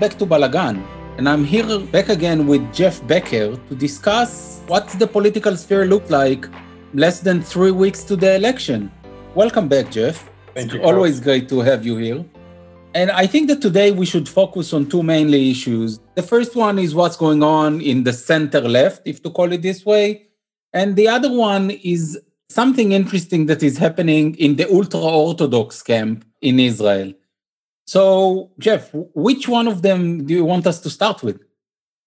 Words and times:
Back 0.00 0.16
to 0.16 0.24
Balagan, 0.24 0.82
and 1.18 1.28
I'm 1.28 1.44
here 1.44 1.78
back 1.78 2.08
again 2.08 2.46
with 2.46 2.62
Jeff 2.72 3.06
Becker 3.06 3.54
to 3.68 3.74
discuss 3.74 4.62
what 4.66 4.88
the 4.98 5.06
political 5.06 5.54
sphere 5.58 5.84
look 5.84 6.08
like 6.08 6.48
less 6.94 7.20
than 7.20 7.42
three 7.42 7.70
weeks 7.70 8.02
to 8.04 8.16
the 8.16 8.34
election. 8.34 8.90
Welcome 9.34 9.68
back, 9.68 9.90
Jeff. 9.90 10.30
Thank 10.54 10.72
it's 10.72 10.74
you. 10.76 10.82
always 10.82 11.20
great 11.20 11.50
to 11.50 11.60
have 11.60 11.84
you 11.84 11.98
here. 11.98 12.24
And 12.94 13.10
I 13.10 13.26
think 13.26 13.48
that 13.48 13.60
today 13.60 13.90
we 13.90 14.06
should 14.06 14.26
focus 14.26 14.72
on 14.72 14.86
two 14.86 15.02
mainly 15.02 15.50
issues. 15.50 16.00
The 16.14 16.22
first 16.22 16.56
one 16.56 16.78
is 16.78 16.94
what's 16.94 17.18
going 17.18 17.42
on 17.42 17.82
in 17.82 18.04
the 18.04 18.14
center 18.14 18.62
left, 18.62 19.02
if 19.04 19.22
to 19.24 19.30
call 19.30 19.52
it 19.52 19.60
this 19.60 19.84
way. 19.84 20.28
And 20.72 20.96
the 20.96 21.08
other 21.08 21.30
one 21.30 21.72
is 21.72 22.18
something 22.48 22.92
interesting 22.92 23.44
that 23.46 23.62
is 23.62 23.76
happening 23.76 24.34
in 24.36 24.56
the 24.56 24.66
ultra 24.72 24.98
Orthodox 24.98 25.82
camp 25.82 26.24
in 26.40 26.58
Israel. 26.58 27.12
So, 27.86 28.50
Jeff, 28.58 28.90
which 28.92 29.48
one 29.48 29.66
of 29.66 29.82
them 29.82 30.26
do 30.26 30.34
you 30.34 30.44
want 30.44 30.66
us 30.66 30.80
to 30.80 30.90
start 30.90 31.22
with? 31.22 31.40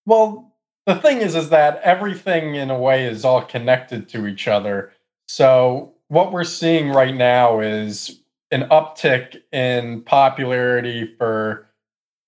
Well, 0.06 0.54
the 0.86 0.96
thing 0.96 1.20
is, 1.20 1.36
is 1.36 1.50
that 1.50 1.82
everything 1.84 2.56
in 2.56 2.70
a 2.70 2.78
way 2.78 3.06
is 3.06 3.24
all 3.26 3.42
connected 3.42 4.10
to 4.10 4.28
each 4.28 4.48
other. 4.48 4.92
So 5.28 5.94
what 6.10 6.32
we're 6.32 6.44
seeing 6.44 6.90
right 6.90 7.16
now 7.16 7.60
is 7.60 8.20
an 8.52 8.64
uptick 8.70 9.42
in 9.52 10.02
popularity 10.02 11.16
for 11.18 11.68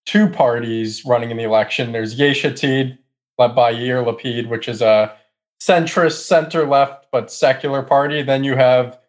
two 0.06 0.30
parties 0.30 1.04
running 1.06 1.32
in 1.32 1.38
the 1.38 1.44
election. 1.44 1.92
There's 1.92 2.16
Yesh 2.16 2.44
Atid, 2.44 2.98
led 3.38 3.56
by 3.56 3.74
Yair 3.74 4.06
Lapid, 4.06 4.48
which 4.48 4.68
is 4.68 4.82
a 4.82 5.16
centrist, 5.62 6.26
center-left, 6.26 7.08
but 7.12 7.32
secular 7.32 7.84
party. 7.84 8.22
Then 8.22 8.44
you 8.44 8.56
have 8.56 9.00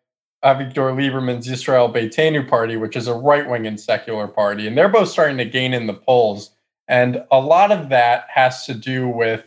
Uh, 0.47 0.55
Avigdor 0.55 0.95
Lieberman's 0.95 1.49
Israel 1.49 1.93
Beitenu 1.93 2.49
party, 2.49 2.77
which 2.77 2.95
is 2.95 3.09
a 3.09 3.15
right-wing 3.15 3.67
and 3.67 3.81
secular 3.81 4.29
party, 4.29 4.69
and 4.69 4.79
they're 4.79 4.89
both 4.89 5.09
starting 5.09 5.39
to 5.39 5.45
gain 5.45 5.75
in 5.75 5.89
the 5.89 5.95
polls. 5.95 6.51
And 6.87 7.25
a 7.33 7.41
lot 7.41 7.73
of 7.73 7.89
that 7.89 8.27
has 8.33 8.65
to 8.67 8.75
do 8.75 9.09
with 9.09 9.45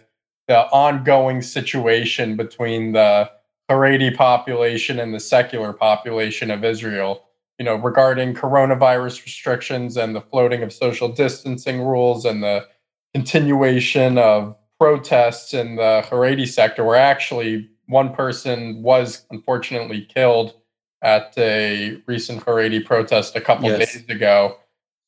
the 0.50 0.68
ongoing 0.72 1.42
situation 1.42 2.36
between 2.36 2.92
the 2.92 3.32
Haredi 3.70 4.14
population 4.14 5.00
and 5.00 5.14
the 5.14 5.22
secular 5.22 5.72
population 5.72 6.52
of 6.52 6.66
Israel. 6.66 7.24
You 7.60 7.64
know, 7.64 7.76
regarding 7.76 8.34
coronavirus 8.34 9.24
restrictions 9.24 9.96
and 9.96 10.14
the 10.14 10.22
floating 10.22 10.64
of 10.64 10.74
social 10.74 11.08
distancing 11.08 11.82
rules 11.82 12.26
and 12.26 12.44
the 12.44 12.68
continuation 13.14 14.18
of 14.18 14.54
protests 14.78 15.54
in 15.54 15.78
the 15.78 16.04
Haredi 16.10 16.46
sector, 16.46 16.84
where 16.84 16.98
actually 16.98 17.70
one 17.88 18.14
person 18.14 18.82
was 18.82 19.26
unfortunately 19.32 20.02
killed 20.02 20.56
at 21.02 21.34
a 21.38 22.02
recent 22.06 22.46
Haredi 22.46 22.84
protest 22.84 23.36
a 23.36 23.42
couple 23.42 23.70
Yes. 23.70 23.94
days 23.94 24.10
ago. 24.10 24.58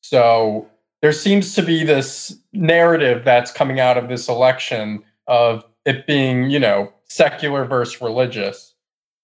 So 0.02 0.68
there 1.00 1.12
seems 1.12 1.54
to 1.54 1.62
be 1.62 1.84
this 1.84 2.36
narrative 2.52 3.24
that's 3.24 3.52
coming 3.52 3.80
out 3.80 3.98
of 3.98 4.08
this 4.08 4.28
election 4.28 5.02
of 5.26 5.64
it 5.84 6.06
being, 6.06 6.50
you 6.50 6.58
know, 6.58 6.92
secular 7.04 7.64
versus 7.64 8.00
religious. 8.00 8.74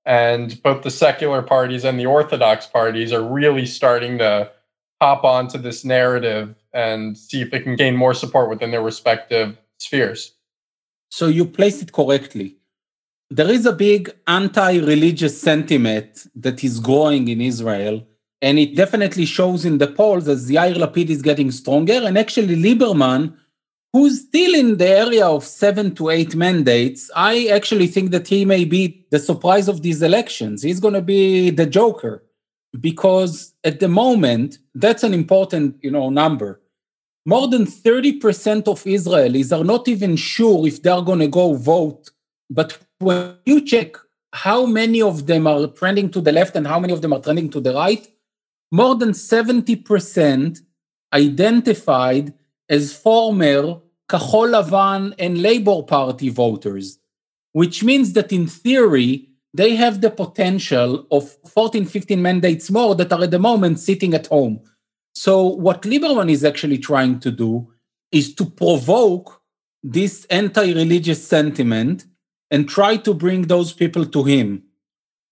And 0.05 0.61
both 0.63 0.83
the 0.83 0.91
secular 0.91 1.43
parties 1.43 1.85
and 1.85 1.99
the 1.99 2.07
Orthodox 2.07 2.67
parties 2.67 3.13
are 3.13 3.23
really 3.23 3.67
starting 3.67 4.19
to 4.19 4.51
hop 5.01 5.25
onto 5.25 5.59
this 5.59 5.85
narrative 5.85 6.55
and 6.73 7.17
see 7.17 7.43
if 7.43 7.51
they 7.51 7.61
can 7.61 7.77
gain 7.77 7.95
more 7.97 8.15
support 8.15 8.49
within 8.51 8.71
their 8.71 8.83
respective 8.83 9.57
spheres. 9.79 10.35
So 11.11 11.27
you 11.27 11.45
placed 11.47 11.83
it 11.83 11.93
correctly. 11.93 12.58
There 13.31 13.51
is 13.51 13.67
a 13.67 13.73
big 13.73 14.11
anti 14.27 14.79
religious 14.79 15.41
sentiment 15.41 16.27
that 16.35 16.65
is 16.65 16.81
growing 16.81 17.29
in 17.29 17.41
Israel, 17.41 18.07
and 18.41 18.59
it 18.59 18.75
definitely 18.75 19.27
shows 19.27 19.65
in 19.65 19.79
the 19.79 19.87
polls 19.87 20.29
as 20.29 20.51
Yair 20.51 20.77
Lapid 20.77 21.11
is 21.11 21.23
getting 21.23 21.51
stronger. 21.51 22.01
And 22.05 22.17
actually, 22.17 22.57
Lieberman, 22.57 23.35
who's 23.93 24.23
still 24.23 24.55
in 24.55 24.79
the 24.79 24.89
area 24.89 25.27
of 25.27 25.45
seven 25.45 25.95
to 25.97 26.09
eight 26.11 26.35
mandates, 26.35 27.11
I 27.15 27.49
actually 27.49 27.89
think 27.89 28.11
that 28.13 28.29
he 28.29 28.45
may 28.45 28.65
be 28.65 29.07
the 29.11 29.19
surprise 29.19 29.69
of 29.69 29.83
these 29.83 30.01
elections. 30.03 30.63
He's 30.63 30.81
going 30.81 30.95
to 30.95 31.03
be 31.03 31.51
the 31.51 31.67
joker 31.67 32.25
because 32.81 33.55
at 33.65 33.81
the 33.81 33.89
moment, 33.89 34.59
that's 34.75 35.03
an 35.03 35.13
important 35.13 35.77
you 35.83 35.91
know, 35.91 36.09
number 36.09 36.61
more 37.29 37.47
than 37.47 37.67
30% 37.67 38.69
of 38.69 38.83
Israelis 38.85 39.55
are 39.55 39.63
not 39.63 39.87
even 39.87 40.17
sure 40.17 40.67
if 40.67 40.83
they're 40.83 41.03
going 41.03 41.19
to 41.19 41.29
go 41.29 41.53
vote. 41.53 42.09
But 42.49 42.79
when 42.99 43.37
you 43.47 43.65
check 43.65 43.97
how 44.33 44.67
many 44.67 45.01
of 45.01 45.27
them 45.27 45.47
are 45.47 45.67
trending 45.69 46.11
to 46.11 46.21
the 46.21 46.33
left 46.33 46.57
and 46.57 46.67
how 46.67 46.79
many 46.79 46.93
of 46.93 47.03
them 47.03 47.13
are 47.13 47.21
trending 47.21 47.51
to 47.51 47.61
the 47.61 47.73
right, 47.73 48.07
more 48.71 48.95
than 48.95 49.11
70% 49.11 50.61
identified 51.13 52.35
as 52.69 52.95
former 52.95 53.81
Kahol 54.09 54.53
Lavan 54.53 55.15
and 55.19 55.41
Labour 55.43 55.83
Party 55.83 56.29
voters, 56.29 56.99
which 57.53 57.83
means 57.83 58.13
that 58.13 58.33
in 58.33 58.47
theory, 58.47 59.29
they 59.55 59.75
have 59.77 60.01
the 60.01 60.11
potential 60.11 61.07
of 61.11 61.31
14, 61.47 61.87
15 61.87 62.21
mandates 62.21 62.71
more 62.71 62.95
that 62.95 63.13
are 63.13 63.23
at 63.23 63.31
the 63.31 63.39
moment 63.39 63.79
sitting 63.79 64.15
at 64.15 64.27
home. 64.27 64.61
So, 65.15 65.47
what 65.47 65.83
Lieberman 65.83 66.31
is 66.31 66.45
actually 66.45 66.79
trying 66.79 67.19
to 67.21 67.31
do 67.31 67.73
is 68.13 68.35
to 68.35 68.45
provoke 68.45 69.41
this 69.83 70.27
anti 70.27 70.75
religious 70.75 71.27
sentiment 71.27 72.05
and 72.51 72.69
try 72.69 72.97
to 72.97 73.15
bring 73.15 73.43
those 73.43 73.73
people 73.73 74.05
to 74.07 74.25
him. 74.25 74.63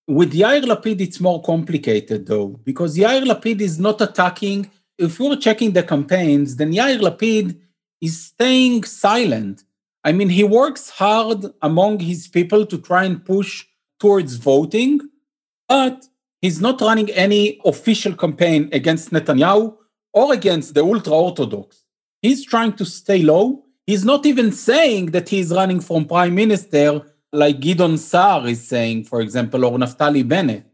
With 0.09 0.33
Yair 0.33 0.63
Lapid, 0.65 1.01
it's 1.01 1.21
more 1.21 1.43
complicated 1.43 2.27
though, 2.27 2.49
because 2.65 2.97
Yair 2.97 3.25
Lapid 3.25 3.61
is 3.61 3.79
not 3.79 4.01
attacking. 4.01 4.71
If 4.99 5.19
we're 5.19 5.37
checking 5.37 5.73
the 5.73 5.83
campaigns, 5.83 6.57
then 6.57 6.73
Yair 6.73 7.01
Lapid 7.01 7.59
is 8.01 8.27
staying 8.27 8.85
silent. 8.85 9.65
I 10.05 10.13
mean, 10.13 10.29
he 10.29 10.45
works 10.45 10.91
hard 10.91 11.47
among 11.63 11.99
his 11.99 12.29
people 12.29 12.65
to 12.67 12.79
try 12.79 13.05
and 13.05 13.25
push 13.25 13.67
towards 13.99 14.37
voting, 14.37 15.01
but 15.69 16.07
he's 16.41 16.61
not 16.61 16.81
running 16.81 17.11
any 17.11 17.61
official 17.65 18.15
campaign 18.15 18.69
against 18.73 19.11
Netanyahu 19.11 19.77
or 20.13 20.33
against 20.33 20.75
the 20.75 20.85
ultra 20.85 21.13
Orthodox. 21.13 21.83
He's 22.23 22.45
trying 22.45 22.75
to 22.75 22.85
stay 22.85 23.23
low. 23.23 23.66
He's 23.87 24.05
not 24.05 24.27
even 24.27 24.51
saying 24.53 25.07
that 25.13 25.29
he's 25.29 25.53
running 25.53 25.81
from 25.81 26.07
prime 26.07 26.35
minister 26.35 27.03
like 27.33 27.61
Gideon 27.61 27.99
Saar 27.99 28.47
is 28.47 28.67
saying, 28.67 29.05
for 29.05 29.21
example, 29.21 29.65
or 29.65 29.79
Naftali 29.79 30.27
Bennett. 30.27 30.65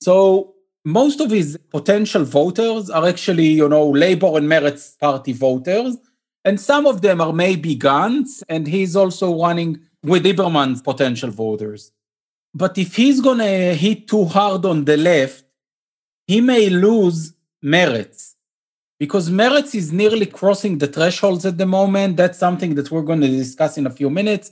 So 0.00 0.54
most 0.84 1.20
of 1.20 1.30
his 1.30 1.58
potential 1.70 2.24
voters 2.24 2.88
are 2.88 3.06
actually, 3.06 3.48
you 3.48 3.68
know, 3.68 3.90
Labour 3.90 4.38
and 4.38 4.48
Meretz 4.48 4.98
party 4.98 5.32
voters. 5.32 5.96
And 6.44 6.60
some 6.60 6.86
of 6.86 7.02
them 7.02 7.20
are 7.20 7.32
maybe 7.32 7.76
Gantz, 7.76 8.42
and 8.48 8.66
he's 8.66 8.96
also 8.96 9.38
running 9.38 9.80
with 10.02 10.24
Lieberman's 10.24 10.80
potential 10.80 11.30
voters. 11.30 11.92
But 12.54 12.78
if 12.78 12.96
he's 12.96 13.20
going 13.20 13.38
to 13.38 13.74
hit 13.74 14.08
too 14.08 14.24
hard 14.24 14.64
on 14.64 14.84
the 14.84 14.96
left, 14.96 15.44
he 16.26 16.40
may 16.40 16.70
lose 16.70 17.34
Meretz 17.62 18.27
because 18.98 19.30
Meretz 19.30 19.74
is 19.74 19.92
nearly 19.92 20.26
crossing 20.26 20.78
the 20.78 20.86
thresholds 20.86 21.46
at 21.46 21.56
the 21.56 21.66
moment. 21.66 22.16
That's 22.16 22.38
something 22.38 22.74
that 22.74 22.90
we're 22.90 23.02
going 23.02 23.20
to 23.20 23.28
discuss 23.28 23.78
in 23.78 23.86
a 23.86 23.90
few 23.90 24.10
minutes. 24.10 24.50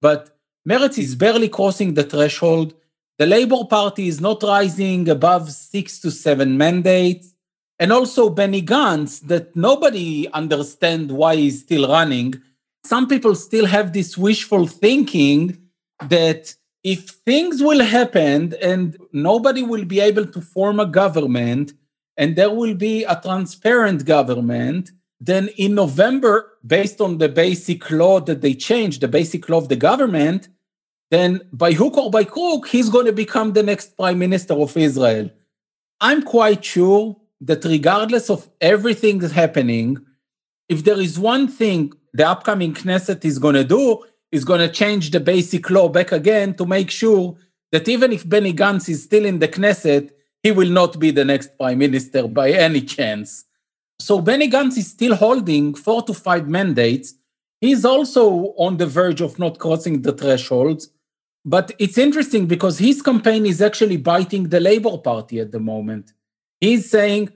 But 0.00 0.36
Meretz 0.68 0.98
is 0.98 1.14
barely 1.14 1.48
crossing 1.48 1.94
the 1.94 2.04
threshold. 2.04 2.74
The 3.18 3.26
Labour 3.26 3.64
Party 3.64 4.06
is 4.06 4.20
not 4.20 4.42
rising 4.42 5.08
above 5.08 5.50
six 5.50 5.98
to 6.00 6.10
seven 6.10 6.56
mandates. 6.56 7.34
And 7.80 7.92
also 7.92 8.30
Benny 8.30 8.62
Gantz, 8.62 9.20
that 9.26 9.54
nobody 9.56 10.28
understands 10.32 11.12
why 11.12 11.36
he's 11.36 11.62
still 11.62 11.88
running. 11.88 12.34
Some 12.84 13.08
people 13.08 13.34
still 13.34 13.66
have 13.66 13.92
this 13.92 14.16
wishful 14.16 14.66
thinking 14.66 15.58
that 16.08 16.54
if 16.84 17.08
things 17.08 17.62
will 17.62 17.84
happen 17.84 18.54
and 18.62 18.96
nobody 19.12 19.62
will 19.62 19.84
be 19.84 20.00
able 20.00 20.26
to 20.26 20.40
form 20.40 20.78
a 20.78 20.86
government 20.86 21.72
and 22.18 22.34
there 22.34 22.50
will 22.50 22.74
be 22.74 23.04
a 23.04 23.18
transparent 23.22 24.04
government, 24.04 24.90
then 25.20 25.48
in 25.56 25.74
November, 25.74 26.58
based 26.66 27.00
on 27.00 27.18
the 27.18 27.28
basic 27.28 27.90
law 27.90 28.20
that 28.20 28.42
they 28.42 28.54
changed, 28.54 29.00
the 29.00 29.08
basic 29.08 29.48
law 29.48 29.58
of 29.58 29.68
the 29.68 29.76
government, 29.76 30.48
then 31.10 31.40
by 31.52 31.72
hook 31.72 31.96
or 31.96 32.10
by 32.10 32.24
crook, 32.24 32.66
he's 32.66 32.90
going 32.90 33.06
to 33.06 33.12
become 33.12 33.52
the 33.52 33.62
next 33.62 33.96
prime 33.96 34.18
minister 34.18 34.52
of 34.54 34.76
Israel. 34.76 35.30
I'm 36.00 36.22
quite 36.22 36.64
sure 36.64 37.16
that 37.40 37.64
regardless 37.64 38.28
of 38.28 38.48
everything 38.60 39.20
that's 39.20 39.32
happening, 39.32 39.96
if 40.68 40.84
there 40.84 41.00
is 41.00 41.18
one 41.18 41.46
thing 41.46 41.92
the 42.12 42.28
upcoming 42.28 42.74
Knesset 42.74 43.24
is 43.24 43.38
going 43.38 43.54
to 43.54 43.64
do, 43.64 44.04
is 44.32 44.44
going 44.44 44.60
to 44.60 44.68
change 44.68 45.12
the 45.12 45.20
basic 45.20 45.70
law 45.70 45.88
back 45.88 46.12
again 46.12 46.52
to 46.54 46.66
make 46.66 46.90
sure 46.90 47.36
that 47.70 47.88
even 47.88 48.12
if 48.12 48.28
Benny 48.28 48.52
Gantz 48.52 48.88
is 48.88 49.04
still 49.04 49.24
in 49.24 49.38
the 49.38 49.48
Knesset, 49.48 50.10
he 50.42 50.52
will 50.52 50.70
not 50.70 50.98
be 50.98 51.10
the 51.10 51.24
next 51.24 51.56
prime 51.58 51.78
minister 51.78 52.28
by 52.28 52.50
any 52.50 52.80
chance. 52.80 53.44
So 54.00 54.20
Benny 54.20 54.48
Gantz 54.48 54.76
is 54.78 54.90
still 54.90 55.16
holding 55.16 55.74
four 55.74 56.02
to 56.02 56.14
five 56.14 56.48
mandates. 56.48 57.14
He's 57.60 57.84
also 57.84 58.54
on 58.56 58.76
the 58.76 58.86
verge 58.86 59.20
of 59.20 59.38
not 59.38 59.58
crossing 59.58 60.02
the 60.02 60.12
thresholds. 60.12 60.90
But 61.44 61.72
it's 61.78 61.98
interesting 61.98 62.46
because 62.46 62.78
his 62.78 63.00
campaign 63.02 63.46
is 63.46 63.62
actually 63.62 63.96
biting 63.96 64.50
the 64.50 64.60
Labour 64.60 64.98
Party 64.98 65.40
at 65.40 65.50
the 65.50 65.60
moment. 65.60 66.12
He's 66.60 66.90
saying, 66.90 67.30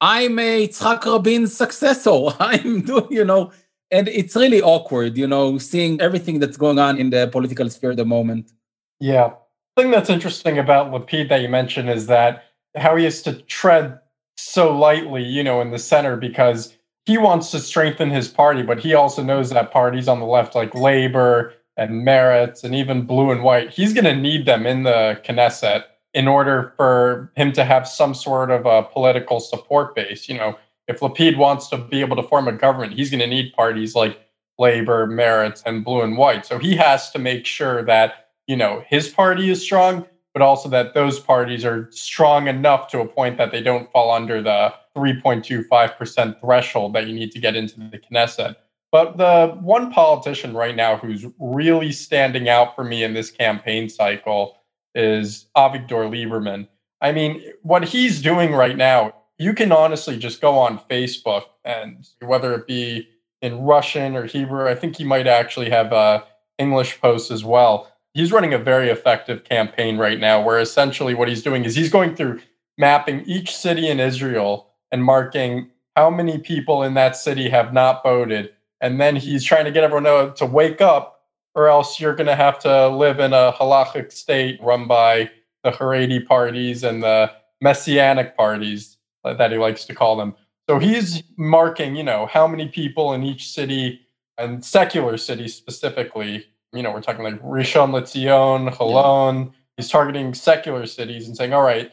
I'm 0.00 0.38
a 0.38 0.68
Yitzhak 0.68 1.04
Rabin's 1.04 1.54
successor. 1.56 2.28
I'm 2.40 2.82
doing, 2.82 3.08
you 3.10 3.24
know, 3.24 3.52
and 3.90 4.08
it's 4.08 4.36
really 4.36 4.62
awkward, 4.62 5.16
you 5.16 5.26
know, 5.26 5.58
seeing 5.58 6.00
everything 6.00 6.38
that's 6.38 6.56
going 6.56 6.78
on 6.78 6.98
in 6.98 7.10
the 7.10 7.28
political 7.28 7.68
sphere 7.70 7.92
at 7.92 7.96
the 7.96 8.04
moment. 8.04 8.52
Yeah. 9.00 9.34
The 9.76 9.82
thing 9.82 9.90
that's 9.90 10.10
interesting 10.10 10.58
about 10.58 10.90
Lapid 10.90 11.28
that 11.28 11.40
you 11.40 11.48
mentioned 11.48 11.90
is 11.90 12.06
that 12.06 12.44
how 12.76 12.96
he 12.96 13.04
has 13.04 13.22
to 13.22 13.34
tread 13.42 13.98
so 14.36 14.76
lightly, 14.76 15.22
you 15.22 15.42
know, 15.42 15.60
in 15.60 15.70
the 15.70 15.78
center 15.78 16.16
because 16.16 16.74
he 17.06 17.18
wants 17.18 17.50
to 17.50 17.58
strengthen 17.58 18.10
his 18.10 18.28
party, 18.28 18.62
but 18.62 18.78
he 18.78 18.94
also 18.94 19.22
knows 19.22 19.50
that 19.50 19.72
parties 19.72 20.08
on 20.08 20.20
the 20.20 20.26
left, 20.26 20.54
like 20.54 20.74
Labor 20.74 21.54
and 21.76 22.06
Meretz 22.06 22.64
and 22.64 22.74
even 22.74 23.06
Blue 23.06 23.30
and 23.30 23.42
White, 23.42 23.70
he's 23.70 23.94
going 23.94 24.04
to 24.04 24.14
need 24.14 24.46
them 24.46 24.66
in 24.66 24.82
the 24.82 25.20
Knesset 25.24 25.84
in 26.12 26.28
order 26.28 26.72
for 26.76 27.32
him 27.36 27.52
to 27.52 27.64
have 27.64 27.86
some 27.88 28.14
sort 28.14 28.50
of 28.50 28.66
a 28.66 28.82
political 28.82 29.40
support 29.40 29.94
base. 29.94 30.28
You 30.28 30.36
know, 30.36 30.58
if 30.88 31.00
Lapid 31.00 31.36
wants 31.36 31.68
to 31.68 31.78
be 31.78 32.00
able 32.00 32.16
to 32.16 32.22
form 32.22 32.48
a 32.48 32.52
government, 32.52 32.94
he's 32.94 33.10
going 33.10 33.20
to 33.20 33.26
need 33.26 33.52
parties 33.52 33.94
like 33.94 34.20
Labor, 34.58 35.06
Meretz, 35.06 35.62
and 35.64 35.84
Blue 35.84 36.02
and 36.02 36.16
White. 36.16 36.44
So 36.44 36.58
he 36.58 36.74
has 36.76 37.10
to 37.12 37.18
make 37.18 37.46
sure 37.46 37.84
that, 37.84 38.30
you 38.46 38.56
know, 38.56 38.82
his 38.88 39.08
party 39.08 39.50
is 39.50 39.62
strong, 39.62 40.04
but 40.38 40.44
also 40.44 40.68
that 40.68 40.94
those 40.94 41.18
parties 41.18 41.64
are 41.64 41.88
strong 41.90 42.46
enough 42.46 42.86
to 42.86 43.00
a 43.00 43.08
point 43.08 43.36
that 43.38 43.50
they 43.50 43.60
don't 43.60 43.90
fall 43.90 44.12
under 44.12 44.40
the 44.40 44.72
3.25% 44.96 46.40
threshold 46.40 46.92
that 46.92 47.08
you 47.08 47.12
need 47.12 47.32
to 47.32 47.40
get 47.40 47.56
into 47.56 47.80
the 47.80 47.98
Knesset. 47.98 48.54
But 48.92 49.16
the 49.16 49.56
one 49.60 49.90
politician 49.90 50.54
right 50.54 50.76
now 50.76 50.96
who's 50.96 51.26
really 51.40 51.90
standing 51.90 52.48
out 52.48 52.76
for 52.76 52.84
me 52.84 53.02
in 53.02 53.14
this 53.14 53.32
campaign 53.32 53.88
cycle 53.88 54.58
is 54.94 55.46
Avigdor 55.56 56.08
Lieberman. 56.08 56.68
I 57.00 57.10
mean, 57.10 57.42
what 57.62 57.82
he's 57.82 58.22
doing 58.22 58.52
right 58.52 58.76
now, 58.76 59.16
you 59.38 59.54
can 59.54 59.72
honestly 59.72 60.16
just 60.16 60.40
go 60.40 60.56
on 60.56 60.78
Facebook 60.88 61.46
and 61.64 62.06
whether 62.20 62.54
it 62.54 62.68
be 62.68 63.08
in 63.42 63.62
Russian 63.62 64.14
or 64.14 64.24
Hebrew, 64.24 64.68
I 64.68 64.76
think 64.76 64.98
he 64.98 65.04
might 65.04 65.26
actually 65.26 65.70
have 65.70 65.92
a 65.92 66.22
English 66.58 67.00
post 67.00 67.32
as 67.32 67.44
well. 67.44 67.92
He's 68.14 68.32
running 68.32 68.54
a 68.54 68.58
very 68.58 68.88
effective 68.88 69.44
campaign 69.44 69.98
right 69.98 70.18
now 70.18 70.42
where 70.42 70.58
essentially 70.58 71.14
what 71.14 71.28
he's 71.28 71.42
doing 71.42 71.64
is 71.64 71.74
he's 71.74 71.90
going 71.90 72.16
through 72.16 72.40
mapping 72.76 73.22
each 73.26 73.54
city 73.54 73.88
in 73.88 74.00
Israel 74.00 74.68
and 74.90 75.04
marking 75.04 75.70
how 75.94 76.10
many 76.10 76.38
people 76.38 76.82
in 76.82 76.94
that 76.94 77.16
city 77.16 77.48
have 77.48 77.72
not 77.72 78.02
voted. 78.02 78.50
And 78.80 79.00
then 79.00 79.16
he's 79.16 79.44
trying 79.44 79.64
to 79.64 79.70
get 79.70 79.84
everyone 79.84 80.34
to 80.34 80.46
wake 80.46 80.80
up 80.80 81.22
or 81.54 81.68
else 81.68 81.98
you're 81.98 82.14
going 82.14 82.28
to 82.28 82.36
have 82.36 82.58
to 82.60 82.88
live 82.88 83.18
in 83.18 83.32
a 83.32 83.52
halachic 83.52 84.12
state 84.12 84.60
run 84.62 84.86
by 84.86 85.30
the 85.64 85.72
Haredi 85.72 86.24
parties 86.24 86.84
and 86.84 87.02
the 87.02 87.30
messianic 87.60 88.36
parties 88.36 88.96
that 89.24 89.50
he 89.50 89.58
likes 89.58 89.84
to 89.84 89.94
call 89.94 90.16
them. 90.16 90.34
So 90.68 90.78
he's 90.78 91.22
marking, 91.36 91.96
you 91.96 92.04
know, 92.04 92.26
how 92.26 92.46
many 92.46 92.68
people 92.68 93.12
in 93.12 93.24
each 93.24 93.50
city 93.50 94.06
and 94.36 94.64
secular 94.64 95.16
cities 95.16 95.54
specifically. 95.54 96.46
You 96.72 96.82
know, 96.82 96.92
we're 96.92 97.00
talking 97.00 97.24
like 97.24 97.40
Rishon 97.42 97.90
LeZion, 97.90 98.74
Holon. 98.74 99.46
Yeah. 99.46 99.50
He's 99.76 99.88
targeting 99.88 100.34
secular 100.34 100.86
cities 100.86 101.26
and 101.26 101.36
saying, 101.36 101.52
all 101.52 101.62
right, 101.62 101.92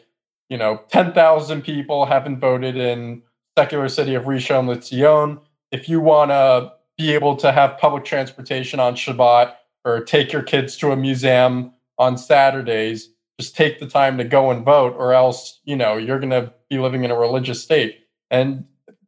you 0.49 0.57
know, 0.57 0.81
10,000 0.89 1.61
people 1.61 2.05
haven't 2.05 2.39
voted 2.39 2.75
in 2.75 3.21
secular 3.57 3.87
city 3.89 4.15
of 4.15 4.23
Rishon 4.23 4.65
LeZion. 4.65 5.39
If 5.71 5.87
you 5.87 6.01
want 6.01 6.31
to 6.31 6.73
be 6.97 7.13
able 7.13 7.35
to 7.37 7.51
have 7.51 7.77
public 7.77 8.05
transportation 8.05 8.79
on 8.79 8.95
Shabbat 8.95 9.53
or 9.83 10.01
take 10.01 10.31
your 10.31 10.41
kids 10.41 10.77
to 10.77 10.91
a 10.91 10.95
museum 10.95 11.71
on 11.97 12.17
Saturdays. 12.17 13.09
Just 13.39 13.55
take 13.55 13.79
the 13.79 13.87
time 13.87 14.17
to 14.17 14.23
go 14.23 14.49
and 14.49 14.63
vote, 14.63 14.95
or 14.97 15.13
else, 15.13 15.59
you 15.65 15.75
know, 15.75 15.97
you're 15.97 16.19
going 16.19 16.29
to 16.29 16.53
be 16.69 16.79
living 16.79 17.03
in 17.03 17.11
a 17.11 17.19
religious 17.19 17.61
state. 17.61 17.99
And 18.31 18.65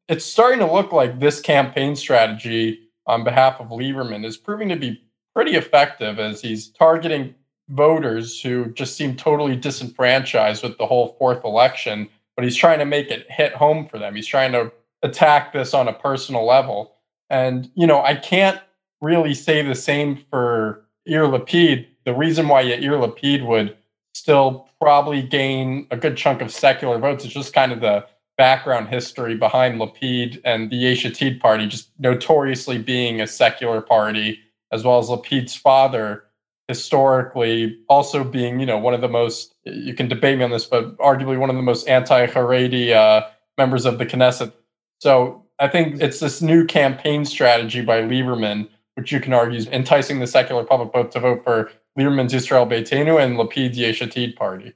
it's 0.10 0.26
starting 0.26 0.60
to 0.60 0.72
look 0.72 0.92
like 0.92 1.20
this 1.20 1.40
campaign 1.40 1.96
strategy 1.96 2.80
on 3.06 3.24
behalf 3.24 3.60
of 3.62 3.70
Lieberman 3.70 4.26
is 4.26 4.36
proving 4.36 4.70
to 4.70 4.76
be 4.76 5.02
pretty 5.38 5.54
effective 5.54 6.18
as 6.18 6.42
he's 6.42 6.70
targeting 6.70 7.36
voters 7.70 8.42
who 8.42 8.72
just 8.72 8.98
seem 8.98 9.16
totally 9.16 9.56
disenfranchised 9.56 10.64
with 10.64 10.76
the 10.80 10.86
whole 10.88 11.16
fourth 11.20 11.44
election, 11.44 12.10
but 12.36 12.44
he's 12.44 12.56
trying 12.56 12.80
to 12.80 12.86
make 12.86 13.12
it 13.12 13.30
hit 13.30 13.54
home 13.54 13.88
for 13.88 14.00
them. 14.00 14.16
He's 14.16 14.26
trying 14.26 14.52
to 14.54 14.72
attack 15.04 15.54
this 15.54 15.76
on 15.76 15.88
a 15.88 15.94
personal 15.94 16.44
level. 16.44 16.96
And, 17.30 17.70
you 17.76 17.86
know, 17.86 18.02
I 18.02 18.16
can't 18.16 18.60
really 19.00 19.36
say 19.36 19.62
the 19.62 19.76
same 19.76 20.26
for 20.32 20.84
Yair 21.08 21.30
Lapid. 21.30 21.86
The 22.06 22.16
reason 22.16 22.48
why 22.48 22.64
Yair 22.64 23.00
Lapid 23.00 23.46
would 23.46 23.78
still 24.16 24.68
probably 24.82 25.22
gain 25.22 25.86
a 25.92 25.98
good 25.98 26.18
chunk 26.18 26.42
of 26.42 26.52
secular 26.52 26.98
votes 26.98 27.26
is 27.26 27.32
just 27.32 27.54
kind 27.54 27.72
of 27.72 27.80
the 27.80 28.08
background 28.40 28.88
history 28.88 29.36
behind 29.36 29.80
Lapid 29.80 30.42
and 30.46 30.72
the 30.72 30.78
Yesh 30.78 31.06
Atid 31.06 31.40
party, 31.40 31.68
just 31.68 31.92
notoriously 32.00 32.80
being 32.80 33.22
a 33.22 33.28
secular 33.28 33.82
party, 33.82 34.40
as 34.72 34.84
well 34.84 35.00
as 35.00 35.08
Lapid's 35.08 35.56
father 35.56 36.24
historically 36.68 37.78
also 37.88 38.24
being, 38.24 38.60
you 38.60 38.66
know, 38.66 38.78
one 38.78 38.94
of 38.94 39.02
the 39.02 39.08
most, 39.08 39.56
you 39.64 39.94
can 39.94 40.08
debate 40.08 40.38
me 40.38 40.44
on 40.44 40.52
this, 40.52 40.66
but 40.66 40.98
arguably 40.98 41.38
one 41.38 41.50
of 41.50 41.56
the 41.56 41.62
most 41.62 41.88
anti-Haredi 41.88 42.92
uh, 42.92 43.26
members 43.58 43.86
of 43.86 43.98
the 43.98 44.06
Knesset. 44.06 44.52
So 45.00 45.46
I 45.60 45.68
think 45.70 46.02
it's 46.02 46.20
this 46.20 46.42
new 46.42 46.66
campaign 46.66 47.24
strategy 47.24 47.82
by 47.82 48.02
Lieberman, 48.02 48.68
which 48.96 49.12
you 49.12 49.20
can 49.20 49.34
argue 49.34 49.58
is 49.58 49.68
enticing 49.68 50.20
the 50.20 50.28
secular 50.28 50.64
public 50.64 50.92
both 50.92 51.12
to 51.12 51.20
vote 51.20 51.44
for 51.44 51.72
Lieberman's 51.98 52.34
Israel 52.34 52.68
Beitenu 52.68 53.22
and 53.24 53.38
Lapid's 53.38 53.78
Yesh 53.78 54.02
Atid 54.02 54.36
party. 54.36 54.74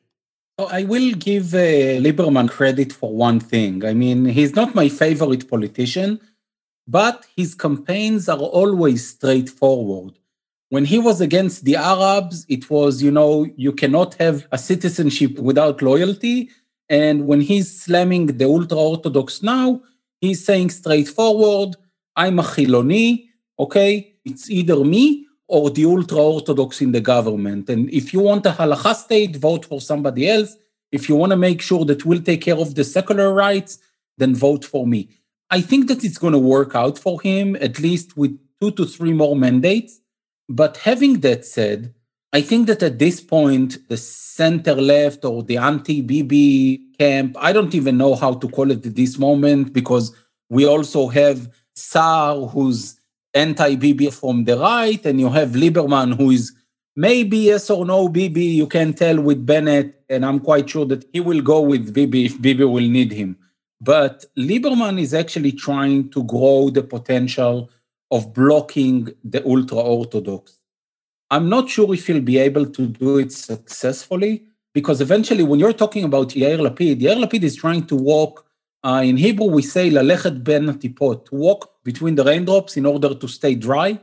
I 0.57 0.83
will 0.83 1.13
give 1.13 1.53
uh, 1.53 1.99
Lieberman 2.05 2.49
credit 2.49 2.93
for 2.93 3.11
one 3.11 3.39
thing. 3.39 3.83
I 3.83 3.93
mean, 3.93 4.25
he's 4.25 4.55
not 4.55 4.75
my 4.75 4.89
favorite 4.89 5.49
politician, 5.49 6.19
but 6.87 7.25
his 7.35 7.55
campaigns 7.55 8.27
are 8.27 8.39
always 8.39 9.07
straightforward. 9.07 10.13
When 10.69 10.85
he 10.85 10.99
was 10.99 11.21
against 11.21 11.65
the 11.65 11.75
Arabs, 11.75 12.45
it 12.47 12.69
was, 12.69 13.03
you 13.03 13.11
know, 13.11 13.47
you 13.57 13.73
cannot 13.73 14.13
have 14.15 14.47
a 14.51 14.57
citizenship 14.57 15.37
without 15.37 15.81
loyalty. 15.81 16.49
And 16.89 17.27
when 17.27 17.41
he's 17.41 17.81
slamming 17.81 18.27
the 18.27 18.45
ultra 18.45 18.77
Orthodox 18.77 19.43
now, 19.43 19.81
He's 20.21 20.45
saying 20.45 20.69
straightforward, 20.69 21.75
I'm 22.15 22.37
a 22.37 22.43
Chiloni, 22.43 23.25
okay? 23.57 24.13
It's 24.23 24.51
either 24.51 24.85
me 24.85 25.25
or 25.47 25.71
the 25.71 25.85
ultra-Orthodox 25.85 26.79
in 26.79 26.91
the 26.91 27.01
government. 27.01 27.69
And 27.69 27.89
if 27.89 28.13
you 28.13 28.19
want 28.19 28.45
a 28.45 28.51
halacha 28.51 28.95
state, 28.95 29.35
vote 29.35 29.65
for 29.65 29.81
somebody 29.81 30.29
else. 30.29 30.55
If 30.91 31.09
you 31.09 31.15
want 31.15 31.31
to 31.31 31.37
make 31.37 31.61
sure 31.61 31.85
that 31.85 32.05
we'll 32.05 32.21
take 32.21 32.41
care 32.41 32.55
of 32.55 32.75
the 32.75 32.83
secular 32.83 33.33
rights, 33.33 33.79
then 34.17 34.35
vote 34.35 34.63
for 34.63 34.85
me. 34.85 35.09
I 35.53 35.59
think 35.59 35.89
that 35.89 36.05
it's 36.05 36.17
going 36.17 36.31
to 36.31 36.39
work 36.39 36.75
out 36.75 36.97
for 36.97 37.21
him, 37.21 37.57
at 37.57 37.77
least 37.77 38.15
with 38.15 38.39
two 38.61 38.71
to 38.71 38.85
three 38.85 39.11
more 39.11 39.35
mandates. 39.35 39.99
But 40.47 40.77
having 40.77 41.19
that 41.19 41.45
said, 41.45 41.93
I 42.31 42.39
think 42.41 42.67
that 42.67 42.81
at 42.81 42.99
this 42.99 43.19
point, 43.19 43.89
the 43.89 43.97
center 43.97 44.73
left 44.73 45.25
or 45.25 45.43
the 45.43 45.57
anti 45.57 46.01
Bibi 46.01 46.93
camp, 46.97 47.35
I 47.37 47.51
don't 47.51 47.75
even 47.75 47.97
know 47.97 48.15
how 48.15 48.33
to 48.35 48.47
call 48.47 48.71
it 48.71 48.85
at 48.85 48.95
this 48.95 49.19
moment 49.19 49.73
because 49.73 50.15
we 50.49 50.65
also 50.65 51.09
have 51.09 51.53
Saar, 51.75 52.47
who's 52.47 52.97
anti 53.33 53.75
Bibi 53.75 54.09
from 54.09 54.45
the 54.45 54.57
right, 54.57 55.05
and 55.05 55.19
you 55.19 55.29
have 55.29 55.49
Lieberman, 55.49 56.15
who 56.15 56.31
is 56.31 56.53
maybe 56.95 57.37
yes 57.37 57.69
or 57.69 57.85
no 57.85 58.07
Bibi. 58.07 58.45
You 58.45 58.67
can 58.67 58.93
tell 58.93 59.19
with 59.19 59.45
Bennett, 59.45 60.01
and 60.09 60.25
I'm 60.25 60.39
quite 60.39 60.69
sure 60.69 60.85
that 60.85 61.03
he 61.11 61.19
will 61.19 61.41
go 61.41 61.59
with 61.59 61.93
Bibi 61.93 62.25
if 62.25 62.41
Bibi 62.41 62.63
will 62.63 62.87
need 62.87 63.11
him. 63.11 63.37
But 63.81 64.25
Lieberman 64.37 65.01
is 65.01 65.13
actually 65.15 65.53
trying 65.53 66.11
to 66.11 66.23
grow 66.23 66.69
the 66.69 66.83
potential 66.83 67.71
of 68.11 68.31
blocking 68.31 69.09
the 69.23 69.43
ultra 69.43 69.79
Orthodox. 69.79 70.59
I'm 71.31 71.49
not 71.49 71.67
sure 71.69 71.91
if 71.93 72.05
he'll 72.05 72.21
be 72.21 72.37
able 72.37 72.67
to 72.67 72.87
do 72.87 73.17
it 73.17 73.31
successfully 73.31 74.43
because 74.73 75.01
eventually, 75.01 75.43
when 75.43 75.59
you're 75.59 75.73
talking 75.73 76.03
about 76.03 76.29
Yair 76.29 76.59
Lapid, 76.59 77.01
Yair 77.01 77.17
Lapid 77.17 77.43
is 77.43 77.55
trying 77.55 77.85
to 77.87 77.95
walk. 77.95 78.45
Uh, 78.83 79.01
in 79.03 79.17
Hebrew, 79.17 79.47
we 79.47 79.61
say 79.61 79.89
"lalechet 79.89 80.43
ben 80.43 80.67
tipot," 80.79 81.25
to 81.25 81.35
walk 81.35 81.71
between 81.83 82.15
the 82.15 82.23
raindrops 82.23 82.77
in 82.77 82.85
order 82.85 83.15
to 83.15 83.27
stay 83.27 83.55
dry. 83.55 83.99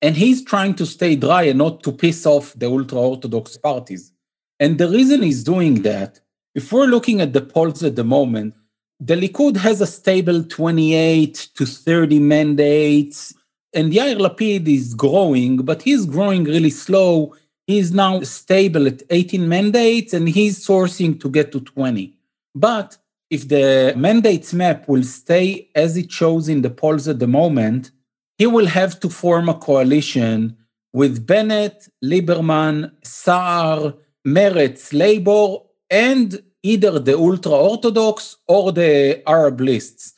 And 0.00 0.16
he's 0.16 0.44
trying 0.44 0.74
to 0.74 0.86
stay 0.86 1.14
dry 1.14 1.42
and 1.42 1.58
not 1.58 1.82
to 1.84 1.92
piss 1.92 2.26
off 2.26 2.54
the 2.54 2.66
ultra 2.66 2.98
orthodox 2.98 3.56
parties. 3.56 4.12
And 4.58 4.78
the 4.78 4.88
reason 4.88 5.22
he's 5.22 5.44
doing 5.44 5.82
that, 5.82 6.20
if 6.54 6.72
we're 6.72 6.86
looking 6.86 7.20
at 7.20 7.32
the 7.32 7.40
polls 7.40 7.82
at 7.84 7.96
the 7.96 8.04
moment, 8.04 8.54
the 9.04 9.16
Likud 9.16 9.56
has 9.56 9.80
a 9.80 9.86
stable 9.86 10.44
28 10.44 11.34
to 11.56 11.66
30 11.66 12.20
mandates 12.20 13.34
and 13.74 13.92
Yair 13.92 14.16
Lapid 14.16 14.68
is 14.68 14.94
growing, 14.94 15.56
but 15.56 15.82
he's 15.82 16.06
growing 16.06 16.44
really 16.44 16.70
slow. 16.70 17.34
He's 17.66 17.92
now 17.92 18.20
stable 18.20 18.86
at 18.86 19.02
18 19.10 19.48
mandates 19.48 20.12
and 20.12 20.28
he's 20.28 20.64
sourcing 20.64 21.18
to 21.20 21.28
get 21.28 21.50
to 21.50 21.60
20. 21.60 22.14
But 22.54 22.96
if 23.28 23.48
the 23.48 23.92
mandates 23.96 24.54
map 24.54 24.88
will 24.88 25.02
stay 25.02 25.68
as 25.74 25.96
it 25.96 26.12
shows 26.12 26.48
in 26.48 26.62
the 26.62 26.70
polls 26.70 27.08
at 27.08 27.18
the 27.18 27.26
moment, 27.26 27.90
he 28.38 28.46
will 28.46 28.66
have 28.66 29.00
to 29.00 29.08
form 29.08 29.48
a 29.48 29.54
coalition 29.54 30.56
with 30.92 31.26
Bennett, 31.26 31.88
Lieberman, 32.04 32.92
Saar, 33.02 33.94
Meretz, 34.24 34.92
Labor, 34.92 35.56
and 35.90 36.40
either 36.62 36.98
the 36.98 37.16
ultra 37.16 37.52
Orthodox 37.52 38.36
or 38.46 38.72
the 38.72 39.22
Arab 39.28 39.60
lists. 39.60 40.14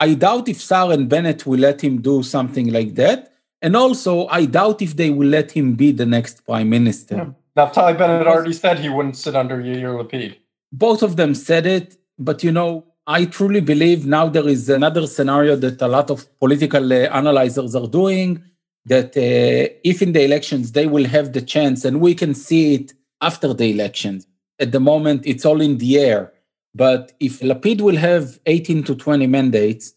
I 0.00 0.14
doubt 0.14 0.48
if 0.48 0.60
Saar 0.60 0.92
and 0.92 1.08
Bennett 1.08 1.46
will 1.46 1.60
let 1.60 1.80
him 1.80 2.00
do 2.00 2.22
something 2.22 2.72
like 2.72 2.94
that. 2.96 3.32
And 3.60 3.76
also, 3.76 4.26
I 4.26 4.46
doubt 4.46 4.82
if 4.82 4.96
they 4.96 5.10
will 5.10 5.28
let 5.28 5.52
him 5.52 5.74
be 5.74 5.92
the 5.92 6.06
next 6.06 6.44
prime 6.44 6.68
minister. 6.68 7.16
Yeah. 7.16 7.30
Naftali 7.56 7.96
Bennett 7.96 8.26
already 8.26 8.52
said 8.52 8.78
he 8.78 8.88
wouldn't 8.88 9.16
sit 9.16 9.36
under 9.36 9.58
Yair 9.58 10.02
Lapid. 10.02 10.36
Both 10.72 11.02
of 11.02 11.16
them 11.16 11.34
said 11.34 11.66
it, 11.66 11.96
but 12.18 12.42
you 12.42 12.50
know, 12.50 12.84
I 13.06 13.24
truly 13.26 13.60
believe 13.60 14.06
now 14.06 14.28
there 14.28 14.48
is 14.48 14.68
another 14.68 15.06
scenario 15.06 15.56
that 15.56 15.82
a 15.82 15.88
lot 15.88 16.10
of 16.10 16.26
political 16.38 16.92
uh, 16.92 16.96
analyzers 17.20 17.74
are 17.74 17.86
doing 17.86 18.42
that 18.86 19.16
uh, 19.16 19.74
if 19.84 20.02
in 20.02 20.12
the 20.12 20.24
elections 20.24 20.72
they 20.72 20.86
will 20.86 21.04
have 21.04 21.32
the 21.32 21.42
chance, 21.42 21.84
and 21.84 22.00
we 22.00 22.14
can 22.14 22.34
see 22.34 22.74
it 22.74 22.94
after 23.20 23.52
the 23.54 23.70
elections. 23.70 24.26
At 24.58 24.72
the 24.72 24.80
moment, 24.80 25.22
it's 25.26 25.44
all 25.44 25.60
in 25.60 25.78
the 25.78 25.98
air. 25.98 26.32
But 26.74 27.12
if 27.20 27.40
Lapid 27.40 27.80
will 27.80 27.96
have 27.96 28.38
18 28.46 28.84
to 28.84 28.94
20 28.94 29.26
mandates, 29.26 29.92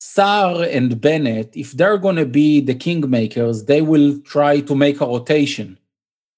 Saar 0.00 0.62
and 0.64 1.00
Bennett, 1.00 1.56
if 1.56 1.72
they're 1.72 1.98
going 1.98 2.16
to 2.16 2.26
be 2.26 2.60
the 2.60 2.74
kingmakers, 2.74 3.66
they 3.66 3.82
will 3.82 4.18
try 4.20 4.60
to 4.60 4.74
make 4.74 5.00
a 5.00 5.06
rotation. 5.06 5.78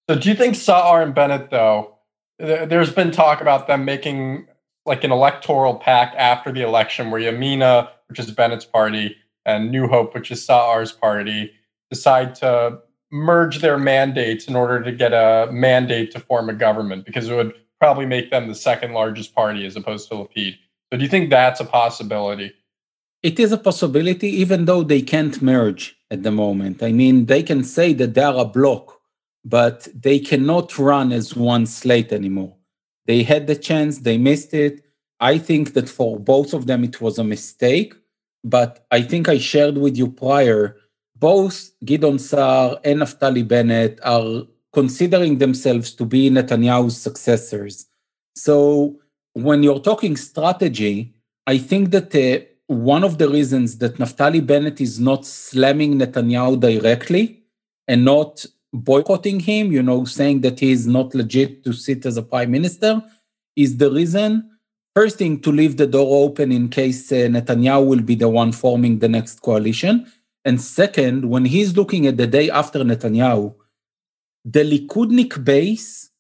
So, 0.09 0.17
do 0.19 0.29
you 0.29 0.35
think 0.35 0.55
Saar 0.55 1.03
and 1.03 1.15
Bennett, 1.15 1.51
though, 1.51 1.97
there's 2.39 2.93
been 2.93 3.11
talk 3.11 3.41
about 3.41 3.67
them 3.67 3.85
making 3.85 4.47
like 4.87 5.05
an 5.05 5.13
electoral 5.13 5.75
pact 5.75 6.17
after 6.17 6.51
the 6.51 6.63
election 6.63 7.11
where 7.11 7.21
Yamina, 7.21 7.89
which 8.09 8.19
is 8.19 8.31
Bennett's 8.31 8.65
party, 8.65 9.17
and 9.45 9.71
New 9.71 9.87
Hope, 9.87 10.15
which 10.15 10.31
is 10.31 10.45
Saar's 10.45 10.93
party, 10.93 11.53
decide 11.91 12.35
to 12.37 12.81
merge 13.11 13.59
their 13.59 13.79
mandates 13.79 14.47
in 14.47 14.57
order 14.57 14.83
to 14.83 14.93
get 14.93 15.13
a 15.13 15.49
mandate 15.51 16.13
to 16.13 16.21
form 16.21 16.49
a 16.49 16.55
government 16.55 17.05
because 17.05 17.29
it 17.29 17.35
would 17.35 17.55
probably 17.79 18.07
make 18.07 18.31
them 18.31 18.47
the 18.47 18.55
second 18.55 18.93
largest 18.93 19.35
party 19.35 19.67
as 19.67 19.77
opposed 19.77 20.09
to 20.09 20.15
Lapid. 20.15 20.57
So, 20.93 20.99
do 20.99 21.03
you 21.03 21.09
think 21.09 21.31
that's 21.31 21.61
a 21.61 21.65
possibility? 21.65 22.53
It 23.23 23.39
is 23.39 23.53
a 23.53 23.59
possibility, 23.59 24.29
even 24.29 24.65
though 24.65 24.83
they 24.83 25.03
can't 25.03 25.41
merge 25.43 25.97
at 26.11 26.23
the 26.23 26.31
moment. 26.31 26.83
I 26.83 26.93
mean, 26.93 27.27
they 27.27 27.43
can 27.43 27.65
say 27.65 27.93
that 27.95 28.15
they 28.15 28.23
are 28.23 28.39
a 28.39 28.45
bloc, 28.45 28.99
but 29.45 29.89
they 29.95 30.19
cannot 30.19 30.79
run 30.79 31.13
as 31.13 31.37
one 31.37 31.67
slate 31.67 32.13
anymore. 32.13 32.57
They 33.07 33.23
had 33.23 33.47
the 33.47 33.57
chance, 33.57 33.99
they 33.99 34.19
missed 34.19 34.55
it. 34.55 34.85
I 35.21 35.37
think 35.39 35.75
that 35.75 35.89
for 35.89 36.19
both 36.19 36.55
of 36.55 36.67
them, 36.67 36.83
it 36.83 37.01
was 37.01 37.19
a 37.19 37.25
mistake. 37.25 37.95
But 38.43 38.87
I 38.91 39.03
think 39.03 39.29
I 39.29 39.37
shared 39.37 39.77
with 39.77 39.97
you 39.99 40.11
prior, 40.11 40.77
both 41.21 41.71
Gideon 41.85 42.19
Saar 42.19 42.81
and 42.83 43.01
Naftali 43.01 43.47
Bennett 43.47 44.01
are 44.03 44.47
considering 44.73 45.39
themselves 45.39 45.93
to 45.95 46.05
be 46.05 46.31
Netanyahu's 46.31 46.97
successors. 46.97 47.87
So 48.35 48.99
when 49.35 49.63
you're 49.63 49.81
talking 49.81 50.17
strategy, 50.17 51.15
I 51.47 51.59
think 51.59 51.91
that 51.91 52.15
uh, 52.15 52.45
one 52.67 53.05
of 53.05 53.19
the 53.19 53.29
reasons 53.29 53.79
that 53.79 53.97
Naftali 53.97 54.45
Bennett 54.45 54.81
is 54.81 54.99
not 54.99 55.27
slamming 55.27 55.99
Netanyahu 55.99 56.59
directly 56.59 57.43
and 57.87 58.05
not 58.05 58.47
boycotting 58.73 59.41
him, 59.41 59.73
you 59.73 59.83
know, 59.83 60.05
saying 60.05 60.41
that 60.43 60.61
he 60.61 60.71
is 60.73 60.87
not 60.87 61.15
legit 61.15 61.65
to 61.65 61.73
sit 61.73 62.07
as 62.07 62.17
a 62.17 62.23
prime 62.23 62.51
minister, 62.51 63.03
is 63.57 63.77
the 63.77 63.91
reason. 63.91 64.49
First 64.95 65.19
thing, 65.19 65.41
to 65.41 65.53
leave 65.53 65.77
the 65.77 65.87
door 65.87 66.25
open 66.25 66.51
in 66.53 66.69
case 66.69 67.13
uh, 67.13 67.29
Netanyahu 67.35 67.87
will 67.87 68.03
be 68.03 68.15
the 68.15 68.29
one 68.29 68.53
forming 68.53 69.01
the 69.01 69.09
next 69.09 69.43
coalition. 69.43 70.07
And 70.45 70.61
second, 70.61 71.29
when 71.29 71.45
he's 71.45 71.77
looking 71.77 72.07
at 72.07 72.17
the 72.17 72.27
day 72.27 72.51
after 72.51 72.81
Netanyahu, 72.81 73.55
the 74.45 74.65
Likudnik 74.65 75.45
base 75.45 76.11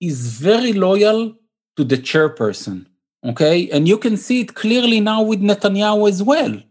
is 0.00 0.38
very 0.38 0.72
loyal 0.72 1.34
to 1.76 1.84
the 1.84 1.96
chairperson. 1.96 2.86
Okay. 3.24 3.68
And 3.70 3.86
you 3.86 3.98
can 3.98 4.16
see 4.16 4.40
it 4.40 4.54
clearly 4.54 5.00
now 5.00 5.22
with 5.22 5.40
Netanyahu 5.40 6.08
as 6.08 6.22
well. 6.22 6.62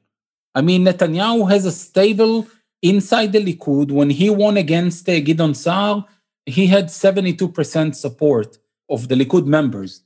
I 0.56 0.62
mean, 0.62 0.86
Netanyahu 0.86 1.50
has 1.51 1.66
a 1.66 1.72
stable 1.72 2.48
inside 2.82 3.34
the 3.34 3.44
Likud. 3.44 3.92
When 3.92 4.10
he 4.10 4.30
won 4.30 4.58
against 4.58 5.08
uh, 5.08 5.20
Gideon 5.20 5.54
Saar, 5.54 6.06
he 6.46 6.68
had 6.68 6.86
72% 6.86 7.96
support 7.96 8.58
of 8.89 9.08
the 9.08 9.16
Likud 9.16 9.46
members. 9.46 10.01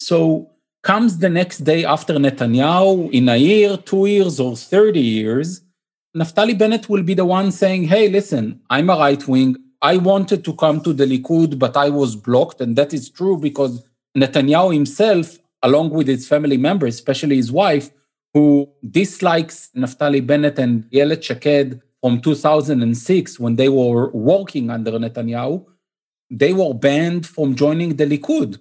So 0.00 0.50
comes 0.82 1.18
the 1.18 1.28
next 1.28 1.58
day 1.58 1.84
after 1.84 2.14
Netanyahu, 2.14 3.10
in 3.12 3.28
a 3.28 3.36
year, 3.36 3.76
two 3.76 4.06
years, 4.06 4.40
or 4.40 4.56
30 4.56 5.00
years, 5.00 5.60
Naftali 6.16 6.56
Bennett 6.56 6.88
will 6.88 7.02
be 7.02 7.12
the 7.12 7.26
one 7.26 7.52
saying, 7.52 7.84
hey, 7.84 8.08
listen, 8.08 8.60
I'm 8.70 8.88
a 8.88 8.96
right 8.96 9.28
wing. 9.28 9.56
I 9.82 9.98
wanted 9.98 10.44
to 10.46 10.54
come 10.54 10.80
to 10.80 10.94
the 10.94 11.04
Likud, 11.04 11.58
but 11.58 11.76
I 11.76 11.90
was 11.90 12.16
blocked. 12.16 12.62
And 12.62 12.74
that 12.76 12.94
is 12.94 13.10
true 13.10 13.36
because 13.36 13.86
Netanyahu 14.16 14.72
himself 14.72 15.38
along 15.62 15.90
with 15.90 16.06
his 16.06 16.26
family 16.26 16.56
members, 16.56 16.94
especially 16.94 17.36
his 17.36 17.52
wife, 17.52 17.90
who 18.32 18.68
dislikes 18.90 19.70
Naftali 19.76 20.26
Bennett 20.26 20.58
and 20.58 20.84
Ayelet 20.90 21.22
Shaked 21.22 21.82
from 22.00 22.20
2006 22.20 23.40
when 23.40 23.56
they 23.56 23.68
were 23.68 24.10
working 24.10 24.70
under 24.70 24.92
Netanyahu, 24.92 25.64
they 26.30 26.52
were 26.52 26.74
banned 26.74 27.26
from 27.26 27.54
joining 27.54 27.96
the 27.96 28.06
Likud. 28.06 28.58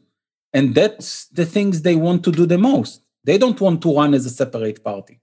And 0.54 0.74
that's 0.74 1.28
the 1.28 1.46
things 1.46 1.82
they 1.82 1.96
want 1.96 2.24
to 2.24 2.32
do 2.32 2.46
the 2.46 2.58
most. 2.58 3.02
They 3.24 3.38
don't 3.38 3.60
want 3.60 3.82
to 3.84 3.96
run 3.96 4.14
as 4.14 4.26
a 4.26 4.30
separate 4.30 4.84
party. 4.84 5.20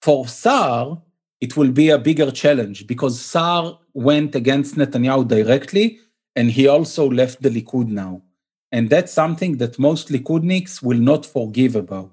For 0.00 0.26
Saar, 0.26 1.02
it 1.40 1.56
will 1.56 1.70
be 1.70 1.90
a 1.90 1.98
bigger 1.98 2.30
challenge 2.30 2.86
because 2.86 3.20
Saar 3.20 3.78
went 3.94 4.34
against 4.34 4.76
Netanyahu 4.76 5.26
directly 5.28 5.98
and 6.34 6.50
he 6.50 6.66
also 6.66 7.08
left 7.08 7.42
the 7.42 7.48
Likud 7.48 7.88
now. 7.88 8.22
And 8.70 8.90
that's 8.90 9.12
something 9.12 9.56
that 9.58 9.78
most 9.78 10.08
Likudniks 10.08 10.82
will 10.82 10.98
not 10.98 11.24
forgive 11.24 11.74
about. 11.74 12.12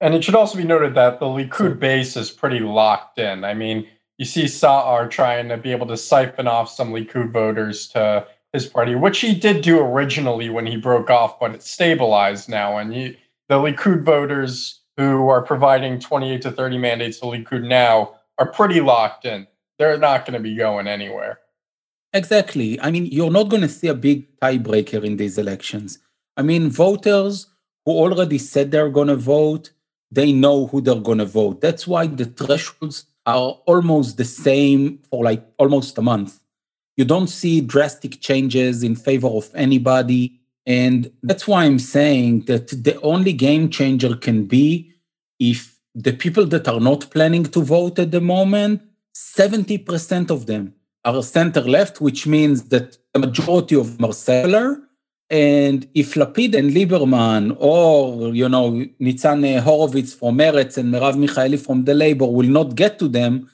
And 0.00 0.14
it 0.14 0.24
should 0.24 0.34
also 0.34 0.56
be 0.56 0.64
noted 0.64 0.94
that 0.94 1.18
the 1.18 1.26
Likud 1.26 1.78
base 1.78 2.16
is 2.16 2.30
pretty 2.30 2.60
locked 2.60 3.18
in. 3.18 3.44
I 3.44 3.54
mean, 3.54 3.86
you 4.18 4.24
see 4.24 4.48
Saar 4.48 5.08
trying 5.08 5.48
to 5.48 5.56
be 5.56 5.72
able 5.72 5.86
to 5.88 5.96
siphon 5.96 6.46
off 6.46 6.70
some 6.70 6.92
Likud 6.92 7.32
voters 7.32 7.88
to 7.88 8.26
his 8.52 8.66
party, 8.66 8.94
which 8.94 9.20
he 9.20 9.34
did 9.34 9.62
do 9.62 9.80
originally 9.80 10.48
when 10.48 10.66
he 10.66 10.76
broke 10.76 11.10
off, 11.10 11.38
but 11.38 11.54
it's 11.54 11.70
stabilized 11.70 12.48
now. 12.48 12.78
And 12.78 12.92
the 12.92 13.16
Likud 13.56 14.04
voters 14.04 14.79
who 15.00 15.28
are 15.28 15.40
providing 15.40 15.98
28 15.98 16.42
to 16.42 16.52
30 16.52 16.76
mandates 16.76 17.20
to 17.20 17.26
Likud 17.26 17.66
now 17.66 18.16
are 18.38 18.52
pretty 18.52 18.80
locked 18.80 19.24
in. 19.24 19.46
They're 19.78 19.98
not 19.98 20.26
going 20.26 20.34
to 20.34 20.40
be 20.40 20.54
going 20.54 20.86
anywhere. 20.86 21.40
Exactly. 22.12 22.78
I 22.80 22.90
mean, 22.90 23.06
you're 23.06 23.30
not 23.30 23.48
going 23.48 23.62
to 23.62 23.68
see 23.68 23.88
a 23.88 23.94
big 23.94 24.38
tiebreaker 24.40 25.02
in 25.02 25.16
these 25.16 25.38
elections. 25.38 26.00
I 26.36 26.42
mean, 26.42 26.68
voters 26.70 27.46
who 27.84 27.92
already 27.92 28.36
said 28.36 28.70
they're 28.70 28.90
going 28.90 29.08
to 29.08 29.16
vote, 29.16 29.70
they 30.10 30.32
know 30.32 30.66
who 30.66 30.82
they're 30.82 30.96
going 30.96 31.18
to 31.18 31.24
vote. 31.24 31.62
That's 31.62 31.86
why 31.86 32.06
the 32.06 32.26
thresholds 32.26 33.06
are 33.24 33.58
almost 33.64 34.18
the 34.18 34.24
same 34.24 34.98
for 35.08 35.24
like 35.24 35.46
almost 35.58 35.96
a 35.96 36.02
month. 36.02 36.40
You 36.96 37.06
don't 37.06 37.28
see 37.28 37.62
drastic 37.62 38.20
changes 38.20 38.82
in 38.82 38.96
favor 38.96 39.28
of 39.28 39.48
anybody. 39.54 40.39
And 40.66 41.10
that's 41.22 41.48
why 41.48 41.64
I'm 41.64 41.78
saying 41.78 42.44
that 42.44 42.68
the 42.68 43.00
only 43.00 43.32
game 43.32 43.70
changer 43.70 44.14
can 44.16 44.46
be 44.46 44.92
if 45.38 45.76
the 45.94 46.12
people 46.12 46.46
that 46.46 46.68
are 46.68 46.80
not 46.80 47.10
planning 47.10 47.44
to 47.44 47.62
vote 47.62 47.98
at 47.98 48.10
the 48.10 48.20
moment, 48.20 48.82
70% 49.14 50.30
of 50.30 50.46
them 50.46 50.74
are 51.04 51.22
center 51.22 51.62
left, 51.62 52.00
which 52.00 52.26
means 52.26 52.68
that 52.68 52.98
the 53.12 53.20
majority 53.20 53.74
of 53.74 53.96
them 53.96 54.10
are 54.10 54.12
secular. 54.12 54.80
And 55.30 55.88
if 55.94 56.14
Lapid 56.14 56.56
and 56.56 56.72
Lieberman 56.72 57.56
or, 57.58 58.34
you 58.34 58.48
know, 58.48 58.84
Nitzan 59.00 59.60
Horowitz 59.60 60.12
from 60.14 60.38
Meretz 60.38 60.76
and 60.76 60.92
Merav 60.92 61.14
Michaeli 61.14 61.64
from 61.64 61.84
the 61.84 61.94
Labor 61.94 62.26
will 62.26 62.48
not 62.48 62.74
get 62.74 62.98
to 62.98 63.08
them, 63.08 63.48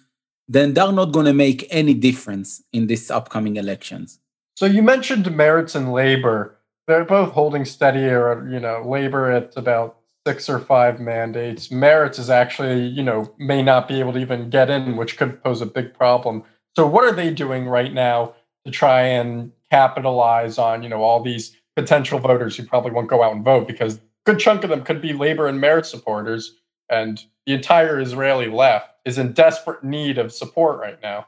then 0.49 0.75
they're 0.75 0.93
not 0.93 1.13
going 1.13 1.27
to 1.27 1.35
make 1.35 1.67
any 1.71 1.93
difference 1.95 2.63
in 2.73 2.87
these 2.87 3.11
upcoming 3.11 3.57
elections. 3.57 4.19
So 4.55 4.65
you 4.65 4.83
mentioned 4.83 5.27
Meretz 5.27 5.75
and 5.75 5.93
Labor. 5.93 6.56
They're 6.87 7.05
both 7.05 7.33
holding 7.33 7.65
steady 7.65 8.05
or, 8.05 8.49
you 8.49 8.61
know, 8.61 8.83
Labor 8.87 9.31
at 9.31 9.57
about 9.57 9.99
six 10.27 10.49
or 10.49 10.59
five 10.59 11.01
mandates. 11.01 11.69
Meretz 11.69 12.19
is 12.19 12.31
actually, 12.31 12.87
you 12.87 13.03
know, 13.03 13.33
may 13.39 13.63
not 13.63 13.89
be 13.89 14.01
able 14.01 14.13
to 14.13 14.19
even 14.19 14.51
get 14.51 14.71
in, 14.71 14.97
which 14.97 15.17
could 15.17 15.43
pose 15.43 15.61
a 15.61 15.67
big 15.67 15.95
problem. 15.95 16.43
So 16.77 16.87
what 16.87 17.05
are 17.05 17.13
they 17.13 17.33
doing 17.33 17.67
right 17.67 17.93
now 17.93 18.35
to 18.65 18.71
try 18.71 19.03
and 19.03 19.53
capitalize 19.71 20.59
on, 20.59 20.83
you 20.83 20.89
know, 20.89 21.03
all 21.03 21.23
these 21.23 21.57
potential 21.75 22.19
voters 22.19 22.57
who 22.57 22.65
probably 22.65 22.91
won't 22.91 23.09
go 23.09 23.23
out 23.23 23.35
and 23.35 23.45
vote 23.45 23.67
because 23.67 23.97
a 23.97 24.01
good 24.25 24.39
chunk 24.39 24.65
of 24.65 24.71
them 24.71 24.83
could 24.83 25.01
be 25.01 25.13
labor 25.13 25.47
and 25.47 25.61
Meretz 25.63 25.87
supporters 25.87 26.57
and 26.89 27.23
the 27.47 27.55
entire 27.55 28.01
Israeli 28.01 28.49
left 28.49 28.91
is 29.05 29.19
in 29.19 29.33
desperate 29.33 29.85
need 29.85 30.19
of 30.19 30.33
support 30.33 30.81
right 30.81 31.01
now. 31.03 31.27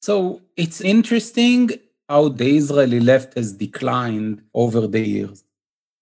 So 0.00 0.42
it's 0.56 0.80
interesting 0.80 1.70
how 2.12 2.28
the 2.28 2.48
Israeli 2.60 3.00
left 3.00 3.30
has 3.38 3.48
declined 3.66 4.42
over 4.62 4.82
the 4.94 5.02
years. 5.14 5.38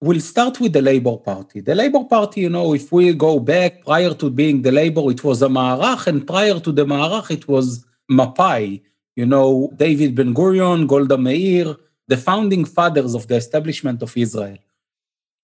We'll 0.00 0.24
start 0.34 0.54
with 0.62 0.72
the 0.72 0.82
Labor 0.82 1.16
Party. 1.30 1.58
The 1.60 1.76
Labor 1.82 2.04
Party, 2.14 2.38
you 2.40 2.52
know, 2.56 2.68
if 2.80 2.90
we 2.90 3.04
go 3.28 3.38
back 3.38 3.84
prior 3.84 4.12
to 4.14 4.26
being 4.40 4.62
the 4.62 4.72
Labor, 4.72 5.04
it 5.14 5.22
was 5.22 5.40
a 5.40 5.50
Ma'arach, 5.58 6.08
and 6.08 6.26
prior 6.26 6.58
to 6.66 6.72
the 6.72 6.84
Ma'arach, 6.84 7.30
it 7.30 7.46
was 7.46 7.66
Mapai, 8.10 8.82
you 9.14 9.26
know, 9.34 9.72
David 9.76 10.16
Ben 10.16 10.34
Gurion, 10.34 10.88
Golda 10.88 11.16
Meir, 11.16 11.76
the 12.08 12.16
founding 12.16 12.64
fathers 12.64 13.14
of 13.14 13.28
the 13.28 13.36
establishment 13.36 14.02
of 14.02 14.16
Israel. 14.16 14.58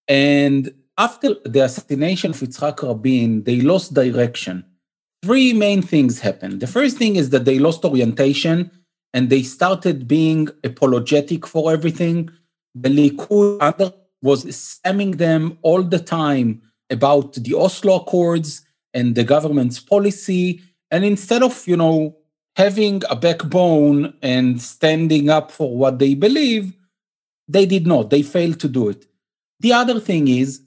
And 0.08 0.74
after 0.98 1.30
the 1.44 1.62
assassination 1.68 2.30
of 2.32 2.40
Yitzhak 2.40 2.82
Rabin, 2.82 3.44
they 3.44 3.60
lost 3.60 3.94
direction. 3.94 4.64
Three 5.22 5.52
main 5.52 5.80
things 5.92 6.14
happened. 6.28 6.58
The 6.58 6.72
first 6.78 6.96
thing 6.96 7.14
is 7.14 7.30
that 7.30 7.44
they 7.44 7.60
lost 7.60 7.84
orientation 7.84 8.58
and 9.16 9.30
they 9.30 9.42
started 9.42 10.06
being 10.06 10.46
apologetic 10.62 11.46
for 11.46 11.72
everything. 11.72 12.28
The 12.74 12.90
Likud 12.90 13.94
was 14.20 14.44
spamming 14.44 15.16
them 15.16 15.56
all 15.62 15.82
the 15.82 15.98
time 15.98 16.60
about 16.90 17.32
the 17.32 17.54
Oslo 17.54 17.96
Accords 17.96 18.66
and 18.92 19.14
the 19.14 19.24
government's 19.24 19.80
policy. 19.80 20.60
And 20.90 21.02
instead 21.02 21.42
of, 21.42 21.66
you 21.66 21.78
know, 21.78 22.14
having 22.56 23.00
a 23.08 23.16
backbone 23.16 24.12
and 24.20 24.60
standing 24.60 25.30
up 25.30 25.50
for 25.50 25.74
what 25.74 25.98
they 25.98 26.12
believe, 26.14 26.74
they 27.48 27.64
did 27.64 27.86
not. 27.86 28.10
They 28.10 28.20
failed 28.20 28.60
to 28.60 28.68
do 28.68 28.90
it. 28.90 29.06
The 29.60 29.72
other 29.72 29.98
thing 29.98 30.28
is 30.28 30.60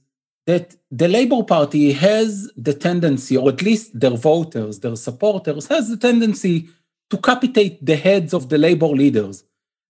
that 0.48 0.75
the 0.89 1.08
Labour 1.08 1.44
Party 1.44 1.91
has 1.91 2.51
the 2.58 2.74
tendency, 2.74 3.38
or 3.38 3.50
at 3.50 3.62
least 3.62 4.00
their 4.00 4.18
voters, 4.18 4.79
their 4.79 4.96
supporters, 4.96 5.68
has 5.68 5.88
the 5.88 5.98
tendency 5.98 6.68
to 7.10 7.18
capitate 7.18 7.86
the 7.86 7.96
heads 7.96 8.34
of 8.34 8.50
the 8.50 8.58
Labour 8.58 8.88
leaders. 8.88 9.44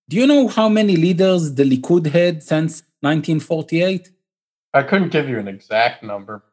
Do 0.07 0.17
you 0.17 0.25
know 0.25 0.47
how 0.47 0.69
many 0.69 0.95
leaders 0.95 1.53
the 1.53 1.63
Likud 1.63 2.07
had 2.07 2.41
since 2.41 2.81
1948? 3.01 4.11
I 4.73 4.83
couldn't 4.83 5.09
give 5.09 5.29
you 5.29 5.39
an 5.39 5.47
exact 5.47 6.03
number. 6.03 6.43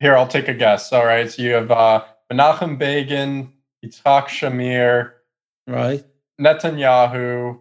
Here, 0.00 0.16
I'll 0.16 0.28
take 0.28 0.48
a 0.48 0.54
guess. 0.54 0.92
All 0.92 1.04
right, 1.04 1.30
so 1.30 1.42
you 1.42 1.52
have 1.52 1.70
uh, 1.70 2.04
Menachem 2.32 2.78
Begin, 2.78 3.52
Yitzhak 3.84 4.28
Shamir, 4.28 5.12
right? 5.66 6.04
Netanyahu, 6.40 7.58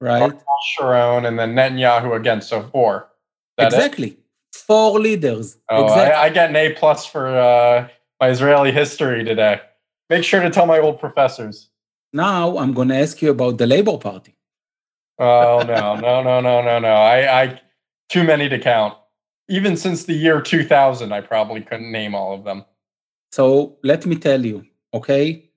right? 0.00 0.32
Sharon, 0.72 1.24
and 1.24 1.38
then 1.38 1.54
Netanyahu 1.54 2.14
again. 2.16 2.40
So 2.42 2.62
four. 2.62 3.08
Exactly, 3.56 4.08
it? 4.08 4.18
four 4.52 5.00
leaders. 5.00 5.56
Oh, 5.70 5.84
exactly. 5.84 6.14
I, 6.14 6.24
I, 6.24 6.28
get 6.28 6.50
an 6.50 6.56
A 6.56 6.72
plus 6.74 7.06
for 7.06 7.26
uh, 7.26 7.88
my 8.20 8.28
Israeli 8.28 8.70
history 8.70 9.24
today. 9.24 9.60
Make 10.10 10.24
sure 10.24 10.42
to 10.42 10.50
tell 10.50 10.66
my 10.66 10.78
old 10.78 11.00
professors. 11.00 11.67
Now 12.12 12.58
I'm 12.58 12.72
going 12.72 12.88
to 12.88 12.96
ask 12.96 13.20
you 13.22 13.30
about 13.30 13.58
the 13.58 13.66
Labor 13.66 13.98
Party. 13.98 14.36
Oh 15.18 15.64
no, 15.66 15.96
no, 16.06 16.22
no, 16.22 16.40
no, 16.40 16.62
no, 16.62 16.78
no! 16.78 16.88
I, 16.88 17.42
I 17.42 17.60
too 18.08 18.24
many 18.24 18.48
to 18.48 18.58
count 18.58 18.94
even 19.48 19.76
since 19.76 20.04
the 20.04 20.14
year 20.14 20.40
2000, 20.40 21.12
I 21.12 21.20
probably 21.20 21.62
couldn't 21.62 21.90
name 21.90 22.14
all 22.14 22.34
of 22.34 22.44
them. 22.44 22.64
So 23.32 23.78
let 23.82 24.06
me 24.06 24.16
tell 24.16 24.44
you, 24.44 24.66
okay? 24.92 25.50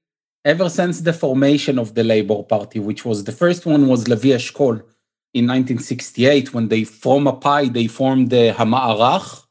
Ever 0.43 0.69
since 0.69 1.01
the 1.01 1.13
formation 1.13 1.77
of 1.77 1.93
the 1.93 2.03
Labour 2.03 2.43
Party, 2.43 2.79
which 2.79 3.05
was 3.05 3.25
the 3.25 3.31
first 3.31 3.65
one 3.65 3.87
was 3.87 4.07
Levi 4.07 4.29
Eshkol 4.29 4.81
in 5.33 5.47
1968, 5.47 6.53
when 6.53 6.69
they 6.69 6.83
formed 6.83 7.27
Mapai, 7.27 7.71
they 7.71 7.87
formed 7.87 8.29
the 8.29 8.53
Hama'arach, 8.57 9.45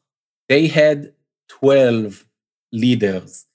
they 0.49 0.67
had 0.67 1.13
12 1.49 2.25
leaders. 2.73 3.47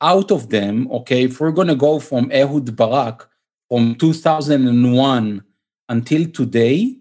Out 0.00 0.30
of 0.30 0.50
them, 0.50 0.90
okay, 0.90 1.24
if 1.24 1.40
we're 1.40 1.52
going 1.52 1.68
to 1.68 1.74
go 1.74 1.98
from 1.98 2.30
Ehud 2.30 2.76
Barak 2.76 3.28
from 3.68 3.94
2001 3.94 5.42
until 5.88 6.30
today, 6.30 6.96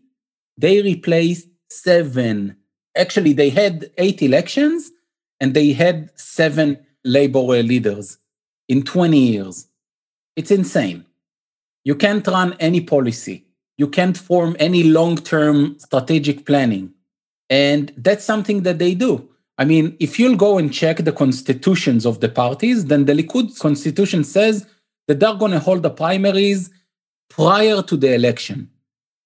they 0.58 0.82
replaced 0.82 1.50
seven 1.70 2.56
actually 2.96 3.34
they 3.34 3.50
had 3.50 3.92
eight 3.98 4.22
elections 4.22 4.92
and 5.40 5.54
they 5.54 5.74
had 5.74 6.10
seven 6.20 6.80
labor 7.04 7.42
leaders 7.42 8.18
in 8.68 8.84
20 8.84 9.18
years. 9.18 9.68
It's 10.36 10.52
insane. 10.52 11.06
You 11.84 11.96
can't 11.96 12.26
run 12.28 12.56
any 12.60 12.82
policy. 12.82 13.46
You 13.78 13.88
can't 13.88 14.18
form 14.18 14.56
any 14.60 14.84
long 14.84 15.18
term 15.18 15.78
strategic 15.80 16.46
planning. 16.46 16.94
And 17.50 17.94
that's 17.98 18.24
something 18.24 18.64
that 18.64 18.80
they 18.80 18.96
do. 18.96 19.30
I 19.58 19.66
mean, 19.66 19.96
if 20.00 20.20
you'll 20.20 20.36
go 20.36 20.58
and 20.58 20.74
check 20.74 20.98
the 20.98 21.12
constitutions 21.12 22.06
of 22.06 22.20
the 22.20 22.30
parties, 22.30 22.86
then 22.86 23.06
the 23.06 23.14
Likud 23.14 23.58
constitution 23.60 24.24
says 24.24 24.68
that 25.08 25.20
they're 25.20 25.36
going 25.36 25.52
to 25.52 25.60
hold 25.60 25.84
the 25.84 25.90
primaries 25.90 26.70
prior 27.30 27.82
to 27.84 27.96
the 27.96 28.14
election, 28.14 28.70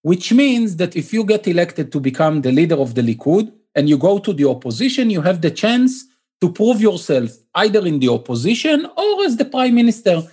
which 0.03 0.31
means 0.31 0.75
that 0.77 0.95
if 0.95 1.11
you 1.13 1.23
get 1.23 1.47
elected 1.47 1.91
to 1.91 1.99
become 1.99 2.41
the 2.41 2.51
leader 2.51 2.75
of 2.75 2.95
the 2.95 3.01
Likud, 3.01 3.51
and 3.75 3.87
you 3.87 3.97
go 3.97 4.19
to 4.19 4.33
the 4.33 4.45
opposition, 4.45 5.09
you 5.09 5.21
have 5.21 5.41
the 5.41 5.51
chance 5.51 6.05
to 6.41 6.51
prove 6.51 6.81
yourself 6.81 7.31
either 7.55 7.85
in 7.85 7.99
the 7.99 8.09
opposition 8.09 8.85
or 8.97 9.23
as 9.23 9.37
the 9.37 9.45
prime 9.45 9.75
minister. 9.75 10.23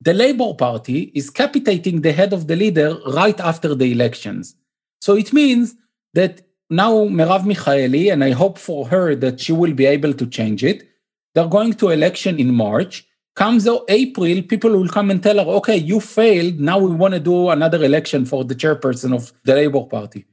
The 0.00 0.14
Labour 0.14 0.54
Party 0.54 1.10
is 1.14 1.30
capitating 1.30 2.02
the 2.02 2.12
head 2.12 2.32
of 2.32 2.46
the 2.46 2.56
leader 2.56 2.98
right 3.06 3.38
after 3.40 3.74
the 3.74 3.90
elections. 3.90 4.54
So 5.00 5.16
it 5.16 5.32
means 5.32 5.74
that 6.14 6.42
now 6.70 6.92
Merav 6.92 7.42
Michaeli, 7.42 8.12
and 8.12 8.22
I 8.22 8.32
hope 8.32 8.58
for 8.58 8.88
her 8.88 9.14
that 9.16 9.40
she 9.40 9.52
will 9.52 9.72
be 9.72 9.86
able 9.86 10.14
to 10.14 10.26
change 10.26 10.64
it, 10.64 10.88
they're 11.34 11.48
going 11.48 11.74
to 11.74 11.90
election 11.90 12.38
in 12.38 12.54
March. 12.54 13.06
Comes 13.36 13.68
April, 13.88 14.42
people 14.42 14.72
will 14.72 14.88
come 14.88 15.10
and 15.10 15.22
tell 15.22 15.36
her, 15.36 15.50
okay, 15.58 15.76
you 15.76 16.00
failed. 16.00 16.58
Now 16.58 16.78
we 16.78 16.90
want 16.90 17.14
to 17.14 17.20
do 17.20 17.50
another 17.50 17.84
election 17.84 18.24
for 18.24 18.44
the 18.44 18.56
chairperson 18.56 19.14
of 19.14 19.32
the 19.44 19.54
Labour 19.54 19.84
Party. 19.84 20.26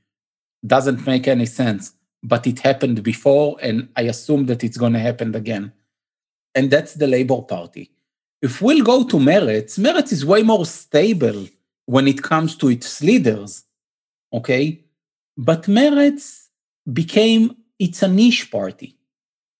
Doesn't 0.66 1.06
make 1.06 1.28
any 1.28 1.46
sense 1.46 1.94
but 2.28 2.48
it 2.48 2.60
happened 2.60 3.04
before, 3.04 3.58
and 3.62 3.88
I 3.96 4.04
assume 4.04 4.48
that 4.48 4.64
it's 4.64 4.78
going 4.78 4.94
to 4.94 5.00
happen 5.00 5.36
again. 5.36 5.72
And 6.56 6.72
that's 6.72 6.96
the 6.96 7.08
Labour 7.08 7.44
Party. 7.44 7.92
If 8.42 8.62
we'll 8.62 8.84
go 8.84 9.04
to 9.04 9.18
Meretz, 9.18 9.78
Meretz 9.78 10.12
is 10.12 10.26
way 10.26 10.42
more 10.42 10.66
stable 10.66 11.48
when 11.86 12.08
it 12.08 12.24
comes 12.24 12.56
to 12.58 12.70
its 12.70 13.02
leaders, 13.04 13.64
okay? 14.34 14.85
But 15.38 15.64
Meretz 15.64 16.48
became, 16.92 17.56
it's 17.80 18.02
a 18.02 18.08
niche 18.08 18.50
party. 18.52 18.98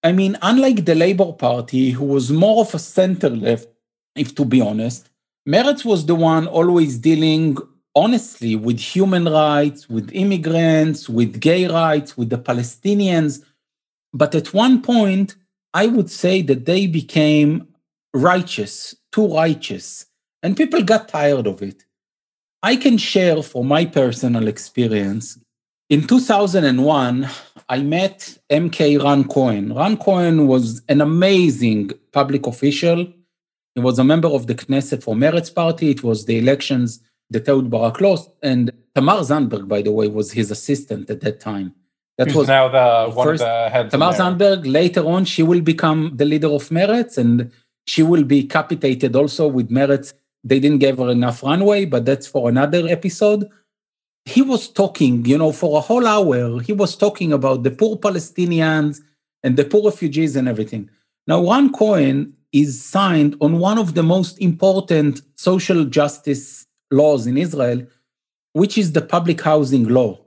I 0.04 0.12
mean, 0.12 0.38
unlike 0.42 0.86
the 0.86 0.96
Labour 0.96 1.34
Party, 1.34 1.90
who 1.90 2.06
was 2.06 2.32
more 2.32 2.62
of 2.62 2.74
a 2.76 2.80
center 2.80 3.30
left, 3.30 3.68
if 4.16 4.36
to 4.36 4.46
be 4.46 4.62
honest, 4.62 5.10
Meretz 5.48 5.84
was 5.84 6.06
the 6.06 6.16
one 6.16 6.48
always 6.48 6.98
dealing 6.98 7.58
honestly 7.96 8.56
with 8.56 8.80
human 8.80 9.26
rights, 9.26 9.90
with 9.90 10.12
immigrants, 10.14 11.10
with 11.10 11.40
gay 11.40 11.68
rights, 11.68 12.18
with 12.18 12.30
the 12.30 12.38
Palestinians. 12.38 13.44
But 14.14 14.36
at 14.36 14.54
one 14.54 14.82
point, 14.82 15.36
I 15.74 15.88
would 15.88 16.10
say 16.10 16.42
that 16.44 16.66
they 16.66 16.88
became 16.88 17.68
righteous, 18.14 18.96
too 19.12 19.28
righteous, 19.34 20.06
and 20.42 20.56
people 20.56 20.82
got 20.84 21.10
tired 21.10 21.48
of 21.48 21.62
it. 21.62 21.86
I 22.64 22.76
can 22.76 22.98
share 22.98 23.42
from 23.44 23.68
my 23.68 23.86
personal 23.86 24.48
experience. 24.48 25.38
In 25.88 26.08
2001, 26.08 27.30
I 27.70 27.82
met 27.84 28.40
MK 28.50 29.04
Ran 29.04 29.24
Cohen. 29.26 29.72
Ran 29.72 29.98
Cohen 29.98 30.48
was 30.48 30.82
an 30.90 31.00
amazing 31.00 31.92
public 32.12 32.48
official. 32.48 33.06
He 33.76 33.82
was 33.82 34.00
a 34.00 34.04
member 34.04 34.28
of 34.28 34.48
the 34.48 34.56
Knesset 34.56 35.04
for 35.04 35.14
Meretz 35.14 35.54
Party. 35.54 35.92
It 35.92 36.02
was 36.02 36.26
the 36.26 36.40
elections 36.40 37.02
that 37.30 37.48
Ehud 37.48 37.70
Barak 37.70 38.02
lost. 38.02 38.32
And 38.42 38.72
Tamar 38.96 39.20
Zandberg, 39.20 39.68
by 39.68 39.84
the 39.84 39.92
way, 39.92 40.08
was 40.08 40.32
his 40.32 40.50
assistant 40.50 41.08
at 41.12 41.22
that 41.22 41.40
time. 41.40 41.76
That 42.18 42.28
Who's 42.28 42.36
was 42.36 42.48
now 42.48 42.68
the, 42.68 43.12
the 43.12 43.16
one 43.16 43.28
first, 43.28 43.44
of 43.44 43.48
the 43.48 43.70
heads. 43.70 43.92
Tamar 43.92 44.14
Zandberg. 44.14 44.66
Later 44.66 45.06
on, 45.06 45.26
she 45.26 45.44
will 45.44 45.62
become 45.62 46.14
the 46.16 46.26
leader 46.26 46.48
of 46.48 46.70
Meretz, 46.70 47.20
and 47.20 47.52
she 47.86 48.02
will 48.02 48.24
be 48.24 48.46
capitated 48.46 49.16
also 49.16 49.48
with 49.48 49.70
Meretz. 49.70 50.14
They 50.44 50.60
didn't 50.60 50.80
give 50.80 50.98
her 50.98 51.10
enough 51.10 51.44
runway, 51.44 51.86
but 51.86 52.06
that's 52.06 52.26
for 52.26 52.50
another 52.50 52.88
episode. 52.88 53.48
He 54.26 54.42
was 54.42 54.68
talking, 54.68 55.24
you 55.26 55.38
know, 55.38 55.52
for 55.52 55.78
a 55.78 55.82
whole 55.82 56.08
hour. 56.08 56.60
He 56.60 56.74
was 56.74 56.96
talking 56.96 57.32
about 57.32 57.64
the 57.64 57.72
poor 57.72 57.96
Palestinians 57.96 59.02
and 59.44 59.56
the 59.56 59.64
poor 59.64 59.86
refugees 59.86 60.36
and 60.36 60.48
everything. 60.48 60.90
Now, 61.28 61.48
Ran 61.48 61.72
Cohen 61.72 62.34
is 62.52 62.84
signed 62.84 63.36
on 63.40 63.60
one 63.60 63.78
of 63.78 63.94
the 63.94 64.04
most 64.04 64.40
important 64.40 65.22
social 65.36 65.86
justice 65.86 66.66
laws 66.92 67.28
in 67.28 67.38
Israel, 67.38 67.86
which 68.54 68.78
is 68.78 68.94
the 68.94 69.02
public 69.02 69.42
housing 69.42 69.88
law. 69.88 70.20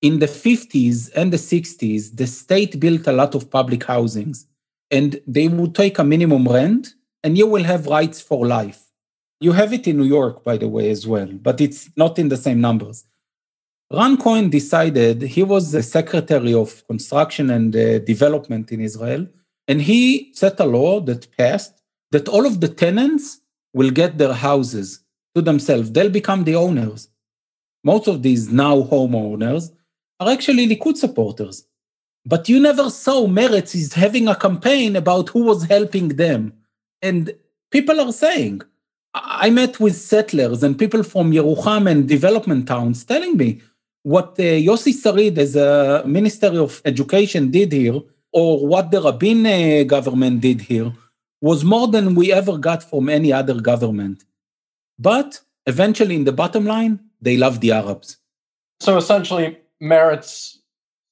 In 0.00 0.18
the 0.20 0.26
50s 0.26 1.10
and 1.14 1.32
the 1.32 1.36
60s, 1.36 2.16
the 2.16 2.26
state 2.26 2.78
built 2.80 3.06
a 3.06 3.12
lot 3.12 3.34
of 3.34 3.50
public 3.50 3.84
housings, 3.84 4.46
and 4.90 5.20
they 5.26 5.48
would 5.48 5.74
take 5.74 5.98
a 5.98 6.04
minimum 6.04 6.46
rent, 6.46 6.94
and 7.22 7.36
you 7.36 7.46
will 7.46 7.64
have 7.64 7.86
rights 7.86 8.20
for 8.20 8.46
life. 8.46 8.84
You 9.40 9.52
have 9.52 9.72
it 9.72 9.86
in 9.86 9.98
New 9.98 10.04
York, 10.04 10.44
by 10.44 10.56
the 10.56 10.68
way, 10.68 10.90
as 10.90 11.06
well, 11.06 11.26
but 11.26 11.60
it's 11.60 11.90
not 11.96 12.18
in 12.18 12.28
the 12.28 12.36
same 12.36 12.60
numbers. 12.60 13.04
Ran 13.94 14.16
Cohen 14.16 14.50
decided 14.50 15.22
he 15.22 15.42
was 15.42 15.70
the 15.70 15.82
secretary 15.82 16.54
of 16.54 16.86
construction 16.86 17.50
and 17.50 17.74
uh, 17.74 17.98
development 18.00 18.72
in 18.72 18.80
Israel, 18.80 19.26
and 19.68 19.82
he 19.82 20.32
set 20.34 20.58
a 20.60 20.64
law 20.64 21.00
that 21.00 21.30
passed 21.36 21.82
that 22.10 22.28
all 22.28 22.46
of 22.46 22.60
the 22.60 22.68
tenants 22.68 23.40
will 23.72 23.90
get 23.90 24.18
their 24.18 24.34
houses 24.34 25.00
to 25.34 25.42
themselves. 25.42 25.90
They'll 25.90 26.10
become 26.10 26.44
the 26.44 26.54
owners. 26.54 27.08
Most 27.82 28.06
of 28.08 28.22
these 28.22 28.50
now 28.50 28.82
homeowners 28.82 29.72
are 30.20 30.30
actually 30.30 30.66
Likud 30.66 30.96
supporters. 30.96 31.66
But 32.24 32.48
you 32.48 32.58
never 32.60 32.88
saw 32.88 33.26
Meretz 33.26 33.74
is 33.74 33.92
having 33.92 34.28
a 34.28 34.36
campaign 34.36 34.96
about 34.96 35.28
who 35.28 35.42
was 35.44 35.64
helping 35.64 36.08
them. 36.08 36.54
And 37.02 37.34
people 37.70 38.00
are 38.00 38.12
saying, 38.12 38.62
I 39.12 39.50
met 39.50 39.78
with 39.78 39.96
settlers 39.96 40.62
and 40.62 40.78
people 40.78 41.02
from 41.02 41.32
Yerucham 41.32 41.90
and 41.90 42.08
development 42.08 42.66
towns 42.66 43.04
telling 43.04 43.36
me, 43.36 43.60
what 44.04 44.38
uh, 44.38 44.42
Yossi 44.42 44.92
Sarid 44.92 45.38
as 45.38 45.56
a 45.56 46.04
Minister 46.06 46.60
of 46.60 46.80
Education 46.84 47.50
did 47.50 47.72
here, 47.72 48.00
or 48.32 48.66
what 48.66 48.90
the 48.90 49.00
Rabin 49.00 49.46
uh, 49.46 49.84
government 49.84 50.40
did 50.40 50.60
here, 50.60 50.92
was 51.40 51.64
more 51.64 51.88
than 51.88 52.14
we 52.14 52.32
ever 52.32 52.56
got 52.58 52.82
from 52.82 53.08
any 53.08 53.32
other 53.32 53.60
government. 53.60 54.24
But 54.98 55.40
eventually, 55.66 56.14
in 56.14 56.24
the 56.24 56.32
bottom 56.32 56.64
line, 56.66 57.00
they 57.20 57.36
love 57.36 57.60
the 57.60 57.72
Arabs. 57.72 58.18
So 58.80 58.96
essentially, 58.96 59.58
Meretz 59.82 60.58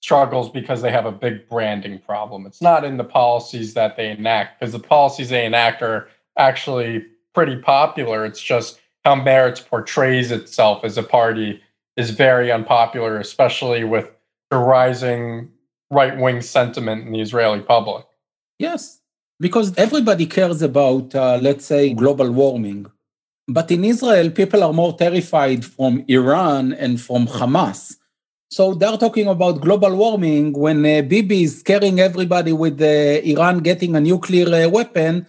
struggles 0.01 0.51
because 0.51 0.83
they 0.83 0.91
have 0.91 1.07
a 1.07 1.13
big 1.13 1.49
branding 1.49 1.99
problem. 1.99 2.45
It's 2.45 2.61
not 2.61 2.85
in 2.85 2.99
the 2.99 3.05
policies 3.05 3.73
that 3.75 3.97
they 3.97 4.11
enact, 4.11 4.61
because 4.61 4.73
the 4.73 4.79
policies 4.79 5.31
they 5.31 5.47
enact 5.47 5.81
are 5.81 6.09
actually 6.37 7.07
pretty 7.35 7.57
popular. 7.57 8.27
It's 8.27 8.43
just 8.43 8.81
how 9.05 9.15
Meretz 9.15 9.67
portrays 9.67 10.31
itself 10.31 10.85
as 10.85 10.99
a 10.99 11.03
party 11.03 11.63
is 11.97 12.11
very 12.11 12.51
unpopular, 12.51 13.19
especially 13.19 13.85
with 13.85 14.11
the 14.51 14.59
rising 14.59 15.51
right 15.91 16.17
wing 16.19 16.41
sentiment 16.41 17.07
in 17.07 17.13
the 17.13 17.21
Israeli 17.21 17.61
public. 17.61 18.07
Yes, 18.59 19.01
because 19.41 19.77
everybody 19.77 20.27
cares 20.27 20.63
about, 20.63 21.15
uh, 21.15 21.39
let's 21.41 21.67
say, 21.67 21.93
global 21.93 22.31
warming. 22.31 22.87
But 23.49 23.71
in 23.71 23.85
Israel, 23.85 24.31
people 24.31 24.63
are 24.63 24.73
more 24.73 24.97
terrified 24.97 25.65
from 25.65 26.05
Iran 26.09 26.73
and 26.73 27.01
from 27.01 27.27
Hamas. 27.27 27.97
So 28.51 28.75
they're 28.75 28.99
talking 28.99 29.29
about 29.29 29.61
global 29.61 29.97
warming 29.97 30.53
when 30.53 30.85
uh, 30.85 31.03
Bibi 31.03 31.45
is 31.45 31.61
scaring 31.61 32.01
everybody 32.01 32.53
with 32.53 32.81
uh, 32.81 33.21
Iran 33.33 33.61
getting 33.61 33.97
a 33.97 34.01
nuclear 34.01 34.49
uh, 34.55 34.69
weapon. 34.69 35.27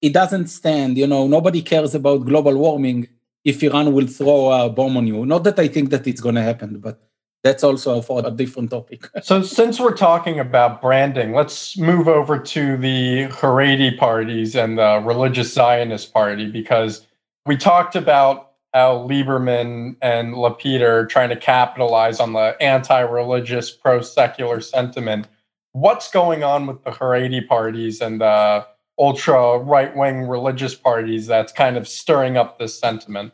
It 0.00 0.12
doesn't 0.12 0.48
stand. 0.48 0.96
You 0.96 1.06
know, 1.06 1.26
nobody 1.26 1.62
cares 1.62 1.94
about 1.94 2.26
global 2.26 2.56
warming 2.56 3.08
if 3.44 3.62
Iran 3.62 3.92
will 3.92 4.06
throw 4.06 4.50
a 4.50 4.70
bomb 4.70 4.96
on 4.96 5.06
you. 5.06 5.24
Not 5.24 5.44
that 5.44 5.58
I 5.58 5.68
think 5.68 5.90
that 5.90 6.06
it's 6.06 6.20
going 6.20 6.34
to 6.34 6.42
happen, 6.42 6.80
but 6.80 7.00
that's 7.44 7.62
also 7.62 8.00
for 8.02 8.26
a 8.26 8.30
different 8.30 8.70
topic. 8.70 9.08
so, 9.22 9.42
since 9.42 9.78
we're 9.78 9.96
talking 9.96 10.40
about 10.40 10.82
branding, 10.82 11.32
let's 11.32 11.78
move 11.78 12.08
over 12.08 12.38
to 12.38 12.76
the 12.76 13.28
Haredi 13.28 13.96
parties 13.96 14.54
and 14.54 14.78
the 14.78 15.00
religious 15.04 15.52
Zionist 15.52 16.12
party 16.12 16.50
because 16.50 17.06
we 17.46 17.56
talked 17.56 17.96
about 17.96 18.52
how 18.74 19.06
Lieberman 19.08 19.96
and 20.02 20.34
Lapid 20.34 20.80
are 20.80 21.06
trying 21.06 21.30
to 21.30 21.36
capitalize 21.36 22.20
on 22.20 22.32
the 22.32 22.56
anti 22.60 23.00
religious, 23.00 23.70
pro 23.70 24.00
secular 24.00 24.60
sentiment. 24.60 25.28
What's 25.72 26.10
going 26.10 26.42
on 26.42 26.66
with 26.66 26.82
the 26.84 26.90
Haredi 26.90 27.46
parties 27.46 28.00
and 28.00 28.20
the 28.20 28.66
ultra 28.98 29.58
right 29.58 29.94
wing 29.96 30.28
religious 30.28 30.74
parties 30.74 31.26
that's 31.26 31.52
kind 31.52 31.76
of 31.76 31.86
stirring 31.86 32.36
up 32.36 32.58
this 32.58 32.78
sentiment? 32.78 33.32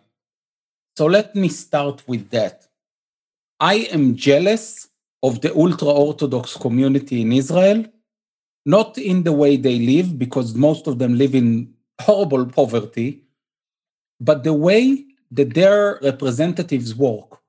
So 0.97 1.07
let 1.07 1.35
me 1.35 1.49
start 1.49 2.03
with 2.07 2.31
that. 2.31 2.67
I 3.61 3.89
am 3.93 4.15
jealous 4.15 4.89
of 5.23 5.41
the 5.41 5.55
ultra 5.57 5.89
Orthodox 5.89 6.57
community 6.57 7.23
in 7.23 7.33
Israel, 7.33 7.87
not 8.67 8.99
in 8.99 9.23
the 9.23 9.33
way 9.33 9.57
they 9.57 9.79
live, 9.79 10.19
because 10.19 10.55
most 10.55 10.87
of 10.87 10.99
them 10.99 11.17
live 11.17 11.35
in 11.35 11.73
horrible 12.01 12.47
poverty, 12.47 13.25
but 14.21 14.45
the 14.45 14.53
way 14.53 15.05
that 15.31 15.55
their 15.55 15.99
representatives 16.03 16.95
work. 16.95 17.41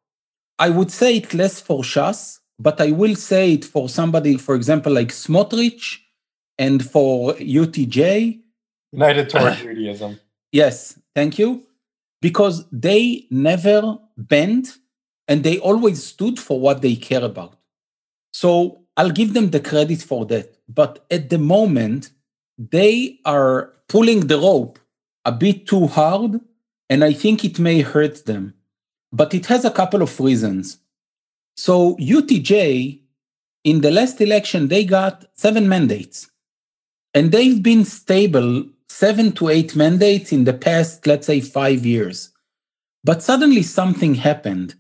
I 0.58 0.70
would 0.70 0.92
say 0.92 1.18
it 1.18 1.34
less 1.34 1.60
for 1.60 1.82
Shas, 1.82 2.40
but 2.58 2.80
I 2.80 2.92
will 2.92 3.16
say 3.16 3.54
it 3.54 3.66
for 3.66 3.90
somebody, 3.90 4.38
for 4.38 4.56
example, 4.56 4.94
like 4.94 5.10
Smotrich 5.10 6.00
and 6.58 6.84
for 6.84 7.34
UTJ. 7.34 8.40
United 8.92 9.30
Torah 9.30 9.56
Judaism. 9.62 10.20
Yes, 10.52 11.00
thank 11.14 11.38
you. 11.38 11.64
Because 12.22 12.66
they 12.72 13.28
never 13.30 14.00
bent 14.18 14.78
and 15.28 15.44
they 15.44 15.60
always 15.60 16.04
stood 16.04 16.40
for 16.40 16.60
what 16.60 16.82
they 16.82 16.96
care 16.96 17.24
about. 17.24 17.56
So 18.32 18.82
I'll 18.98 19.12
give 19.12 19.34
them 19.34 19.50
the 19.50 19.60
credit 19.60 20.02
for 20.02 20.26
that. 20.28 20.58
But 20.68 21.06
at 21.12 21.30
the 21.30 21.38
moment, 21.38 22.12
they 22.58 23.20
are 23.26 23.74
pulling 23.88 24.28
the 24.28 24.38
rope 24.38 24.80
a 25.26 25.32
bit 25.32 25.68
too 25.68 25.88
hard, 25.88 26.40
and 26.90 27.04
I 27.04 27.14
think 27.14 27.44
it 27.44 27.60
may 27.60 27.82
hurt 27.82 28.26
them. 28.26 28.54
But 29.12 29.34
it 29.34 29.48
has 29.48 29.66
a 29.66 29.72
couple 29.72 30.02
of 30.02 30.20
reasons. 30.20 30.78
So 31.58 31.96
UTJ, 31.98 33.02
in 33.64 33.82
the 33.82 33.92
last 33.92 34.22
election, 34.22 34.68
they 34.68 34.86
got 34.86 35.26
seven 35.34 35.68
mandates. 35.68 36.30
And 37.16 37.32
they've 37.32 37.64
been 37.64 37.86
stable 37.86 38.66
seven 38.90 39.32
to 39.32 39.48
eight 39.48 39.76
mandates 39.76 40.34
in 40.34 40.44
the 40.44 40.54
past, 40.54 41.08
let's 41.08 41.28
say, 41.28 41.40
five 41.40 41.86
years. 41.86 42.30
But 43.06 43.24
suddenly 43.24 43.64
something 43.64 44.16
happened. 44.16 44.76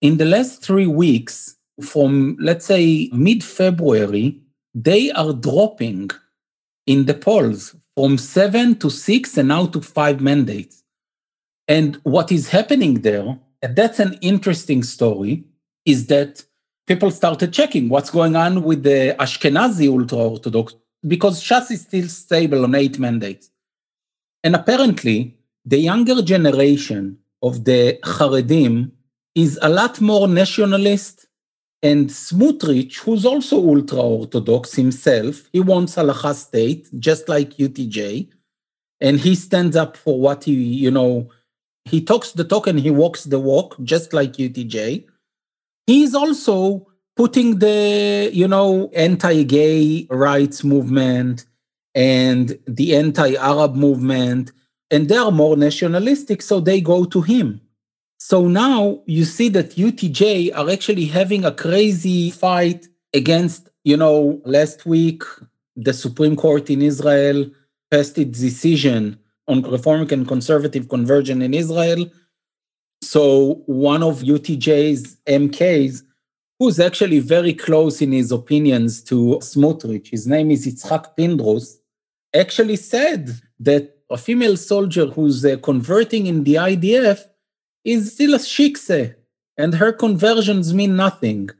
In 0.00 0.16
the 0.16 0.24
last 0.24 0.62
three 0.62 0.86
weeks, 0.86 1.56
from 1.82 2.36
let's 2.40 2.64
say 2.64 3.10
mid 3.12 3.44
February, 3.44 4.40
they 4.74 5.10
are 5.12 5.34
dropping 5.34 6.10
in 6.86 7.04
the 7.04 7.14
polls 7.14 7.76
from 7.96 8.16
seven 8.16 8.76
to 8.78 8.90
six 8.90 9.36
and 9.36 9.48
now 9.48 9.66
to 9.66 9.80
five 9.80 10.20
mandates. 10.20 10.82
And 11.68 11.96
what 12.02 12.32
is 12.32 12.48
happening 12.48 13.02
there, 13.02 13.38
and 13.62 13.76
that's 13.76 13.98
an 13.98 14.18
interesting 14.20 14.82
story, 14.82 15.44
is 15.84 16.06
that 16.06 16.44
people 16.86 17.10
started 17.10 17.52
checking 17.52 17.88
what's 17.88 18.10
going 18.10 18.36
on 18.36 18.62
with 18.62 18.82
the 18.84 19.16
Ashkenazi 19.18 19.88
ultra 19.88 20.18
Orthodox 20.18 20.74
because 21.06 21.42
Shas 21.42 21.70
is 21.70 21.82
still 21.82 22.08
stable 22.08 22.64
on 22.64 22.74
eight 22.74 22.98
mandates. 22.98 23.50
And 24.42 24.54
apparently, 24.54 25.36
the 25.64 25.78
younger 25.78 26.22
generation 26.22 27.18
of 27.42 27.64
the 27.64 27.98
Haredim 28.04 28.90
is 29.34 29.58
a 29.62 29.68
lot 29.68 30.00
more 30.00 30.28
nationalist. 30.28 31.26
And 31.82 32.08
Smotrich, 32.08 32.96
who's 32.98 33.26
also 33.26 33.58
ultra 33.58 34.00
Orthodox 34.00 34.74
himself, 34.74 35.48
he 35.52 35.60
wants 35.60 35.96
halacha 35.96 36.34
state, 36.34 36.88
just 36.98 37.28
like 37.28 37.56
UTJ. 37.56 38.30
And 39.00 39.20
he 39.20 39.34
stands 39.34 39.76
up 39.76 39.96
for 39.96 40.18
what 40.18 40.44
he, 40.44 40.54
you 40.54 40.90
know, 40.90 41.30
he 41.84 42.02
talks 42.02 42.32
the 42.32 42.44
talk 42.44 42.66
and 42.66 42.80
he 42.80 42.90
walks 42.90 43.24
the 43.24 43.38
walk, 43.38 43.76
just 43.82 44.14
like 44.14 44.34
UTJ. 44.34 45.04
He's 45.86 46.14
also 46.14 46.86
putting 47.16 47.58
the 47.58 48.30
you 48.32 48.48
know 48.48 48.90
anti-gay 48.94 50.06
rights 50.10 50.64
movement 50.64 51.46
and 51.94 52.58
the 52.66 52.96
anti-arab 52.96 53.74
movement 53.76 54.50
and 54.90 55.08
they 55.08 55.16
are 55.16 55.30
more 55.30 55.56
nationalistic 55.56 56.42
so 56.42 56.60
they 56.60 56.80
go 56.80 57.04
to 57.04 57.20
him. 57.20 57.60
So 58.18 58.48
now 58.48 59.02
you 59.06 59.24
see 59.24 59.48
that 59.50 59.70
utj 59.76 60.50
are 60.56 60.70
actually 60.70 61.06
having 61.06 61.44
a 61.44 61.52
crazy 61.52 62.30
fight 62.30 62.86
against 63.12 63.68
you 63.84 63.96
know 63.96 64.40
last 64.44 64.86
week 64.86 65.22
the 65.76 65.92
supreme 65.92 66.36
court 66.36 66.70
in 66.70 66.82
israel 66.82 67.44
passed 67.90 68.16
its 68.18 68.40
decision 68.40 69.18
on 69.46 69.62
reform 69.62 70.06
and 70.10 70.26
conservative 70.26 70.88
conversion 70.88 71.42
in 71.42 71.54
israel. 71.54 72.06
So 73.02 73.62
one 73.66 74.02
of 74.02 74.22
utj's 74.22 75.16
mks 75.26 76.02
who's 76.64 76.80
actually 76.80 77.18
very 77.18 77.52
close 77.52 78.00
in 78.00 78.10
his 78.10 78.32
opinions 78.32 79.02
to 79.02 79.38
Smotrich, 79.42 80.06
his 80.08 80.26
name 80.26 80.50
is 80.50 80.66
Yitzhak 80.66 81.14
Pindrus, 81.14 81.76
actually 82.34 82.76
said 82.76 83.38
that 83.60 83.98
a 84.08 84.16
female 84.16 84.56
soldier 84.56 85.04
who's 85.04 85.44
uh, 85.44 85.58
converting 85.62 86.26
in 86.26 86.42
the 86.44 86.54
IDF 86.54 87.20
is 87.84 88.14
still 88.14 88.32
a 88.32 88.38
shikse, 88.38 89.14
and 89.58 89.74
her 89.74 89.92
conversions 89.92 90.72
mean 90.72 90.96
nothing. 90.96 91.50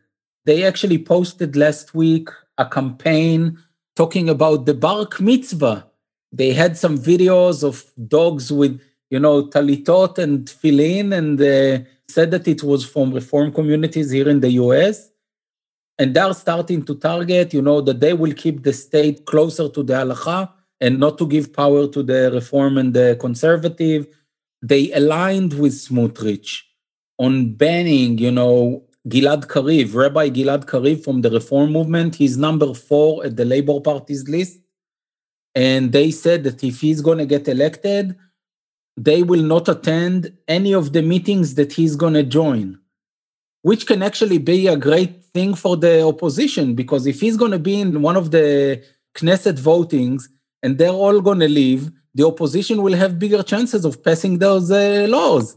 They 0.46 0.64
actually 0.64 0.96
posted 0.96 1.54
last 1.54 1.94
week 1.94 2.30
a 2.56 2.64
campaign 2.64 3.58
talking 3.96 4.30
about 4.30 4.64
the 4.64 4.72
bar 4.72 5.06
mitzvah. 5.20 5.86
They 6.32 6.54
had 6.54 6.78
some 6.78 6.96
videos 6.96 7.62
of 7.62 7.84
dogs 8.08 8.50
with, 8.50 8.80
you 9.14 9.20
know, 9.20 9.37
talitot 9.55 10.18
and 10.18 10.33
tefillin 10.48 11.07
and 11.18 11.40
uh, 11.40 11.85
said 12.09 12.29
that 12.33 12.46
it 12.55 12.61
was 12.70 12.83
from 12.92 13.07
reform 13.20 13.48
communities 13.59 14.11
here 14.11 14.29
in 14.35 14.40
the 14.40 14.53
US. 14.62 14.96
And 16.00 16.09
they're 16.14 16.35
starting 16.35 16.83
to 16.88 16.94
target, 16.96 17.55
you 17.55 17.62
know, 17.68 17.81
that 17.87 18.00
they 18.00 18.14
will 18.22 18.35
keep 18.42 18.57
the 18.64 18.72
state 18.72 19.18
closer 19.24 19.68
to 19.68 19.81
the 19.88 19.94
halacha 20.00 20.50
and 20.81 20.98
not 20.98 21.14
to 21.18 21.27
give 21.35 21.53
power 21.62 21.87
to 21.94 22.03
the 22.03 22.20
reform 22.38 22.72
and 22.83 22.92
the 22.92 23.16
conservative. 23.27 24.03
They 24.70 24.85
aligned 25.00 25.53
with 25.62 25.74
Smotrich 25.87 26.50
on 27.27 27.55
banning, 27.55 28.18
you 28.18 28.33
know, 28.33 28.55
Gilad 29.12 29.42
Kariv, 29.53 29.94
Rabbi 29.94 30.27
Gilad 30.31 30.64
Kariv 30.64 31.05
from 31.05 31.20
the 31.20 31.31
reform 31.31 31.70
movement. 31.79 32.16
He's 32.16 32.37
number 32.37 32.74
four 32.74 33.24
at 33.27 33.37
the 33.37 33.44
Labor 33.44 33.79
Party's 33.81 34.29
list. 34.29 34.59
And 35.55 35.92
they 35.92 36.11
said 36.11 36.42
that 36.46 36.64
if 36.64 36.81
he's 36.81 37.00
going 37.00 37.18
to 37.18 37.27
get 37.27 37.46
elected, 37.46 38.16
they 38.96 39.22
will 39.22 39.42
not 39.42 39.68
attend 39.68 40.33
any 40.46 40.72
of 40.72 40.92
the 40.92 41.02
meetings 41.02 41.54
that 41.54 41.72
he's 41.72 41.96
going 41.96 42.14
to 42.14 42.22
join, 42.22 42.78
which 43.62 43.87
can 43.87 44.02
actually 44.02 44.38
be 44.38 44.66
a 44.66 44.76
great 44.76 45.24
thing 45.24 45.54
for 45.54 45.76
the 45.76 46.02
opposition 46.02 46.74
because 46.74 47.07
if 47.07 47.20
he's 47.20 47.37
going 47.37 47.50
to 47.50 47.59
be 47.59 47.80
in 47.80 48.02
one 48.02 48.16
of 48.16 48.30
the 48.30 48.83
Knesset 49.16 49.59
votings 49.59 50.28
and 50.62 50.78
they're 50.78 50.90
all 50.90 51.20
going 51.20 51.40
to 51.40 51.48
leave, 51.48 51.90
the 52.14 52.24
opposition 52.26 52.83
will 52.83 52.94
have 52.94 53.18
bigger 53.18 53.42
chances 53.42 53.85
of 53.85 54.02
passing 54.04 54.38
those 54.38 54.70
uh, 54.70 55.07
laws. 55.09 55.57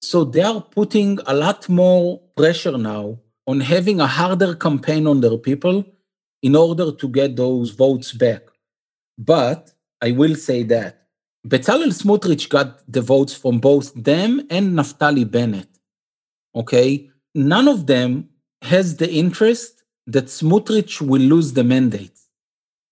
So 0.00 0.24
they 0.24 0.42
are 0.42 0.60
putting 0.60 1.18
a 1.26 1.34
lot 1.34 1.68
more 1.68 2.20
pressure 2.36 2.78
now 2.78 3.20
on 3.46 3.60
having 3.60 4.00
a 4.00 4.06
harder 4.06 4.54
campaign 4.54 5.06
on 5.06 5.20
their 5.20 5.36
people 5.36 5.84
in 6.42 6.56
order 6.56 6.90
to 6.92 7.08
get 7.08 7.36
those 7.36 7.70
votes 7.70 8.12
back. 8.12 8.42
But 9.18 9.72
I 10.00 10.12
will 10.12 10.34
say 10.34 10.62
that 10.64 11.01
Bezalel 11.46 11.92
Smotrich 11.92 12.48
got 12.48 12.80
the 12.90 13.00
votes 13.00 13.34
from 13.34 13.58
both 13.58 13.92
them 13.94 14.46
and 14.48 14.74
Naftali 14.78 15.28
Bennett. 15.28 15.68
Okay? 16.54 17.10
None 17.34 17.68
of 17.68 17.86
them 17.86 18.28
has 18.62 18.96
the 18.96 19.10
interest 19.10 19.82
that 20.06 20.26
Smotrich 20.26 21.00
will 21.00 21.22
lose 21.22 21.52
the 21.52 21.64
mandate. 21.64 22.18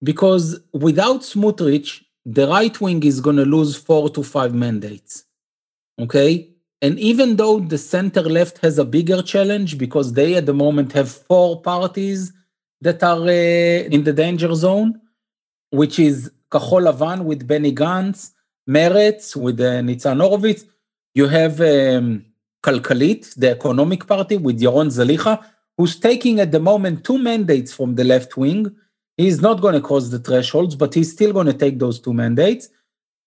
Because 0.03 0.61
without 0.73 1.21
Smotrich, 1.21 2.03
the 2.25 2.49
right 2.49 2.81
wing 2.81 3.03
is 3.05 3.21
going 3.21 3.37
to 3.37 3.45
lose 3.45 3.77
four 3.77 4.11
to 4.11 4.23
five 4.23 4.55
mandates. 4.55 5.25
Okay? 5.99 6.51
And 6.83 6.99
even 6.99 7.37
though 7.37 7.61
the 7.61 7.79
center 7.79 8.23
left 8.23 8.59
has 8.59 8.79
a 8.79 8.85
bigger 8.85 9.23
challenge 9.23 9.79
because 9.79 10.15
they 10.15 10.35
at 10.35 10.47
the 10.47 10.55
moment 10.55 10.93
have 10.93 11.11
four 11.11 11.61
parties 11.61 12.33
that 12.81 13.03
are 13.03 13.23
uh, 13.23 13.95
in 13.95 14.05
the 14.05 14.13
danger 14.13 14.53
zone, 14.55 15.01
which 15.71 15.99
is 15.99 16.33
Kahol 16.51 16.91
Lavan 16.91 17.25
with 17.25 17.47
Benny 17.47 17.73
Gantz, 17.73 18.33
Meretz 18.75 19.35
with 19.35 19.61
uh, 19.61 19.81
Nitzan 19.87 20.21
Horowitz. 20.21 20.65
You 21.15 21.27
have 21.27 21.61
um, 21.61 22.25
Kalkalit, 22.63 23.35
the 23.35 23.51
economic 23.51 24.07
party 24.07 24.37
with 24.37 24.61
Yaron 24.61 24.91
Zelekha, 24.99 25.45
who's 25.77 25.99
taking 25.99 26.39
at 26.41 26.53
the 26.53 26.61
moment 26.61 27.05
two 27.05 27.19
mandates 27.19 27.73
from 27.73 27.97
the 27.97 28.05
left 28.05 28.37
wing. 28.37 28.75
He's 29.17 29.41
not 29.41 29.61
going 29.61 29.75
to 29.75 29.81
cross 29.81 30.09
the 30.09 30.19
thresholds, 30.19 30.77
but 30.77 30.95
he's 30.95 31.13
still 31.13 31.33
going 31.33 31.47
to 31.47 31.53
take 31.65 31.79
those 31.79 31.99
two 31.99 32.15
mandates. 32.15 32.69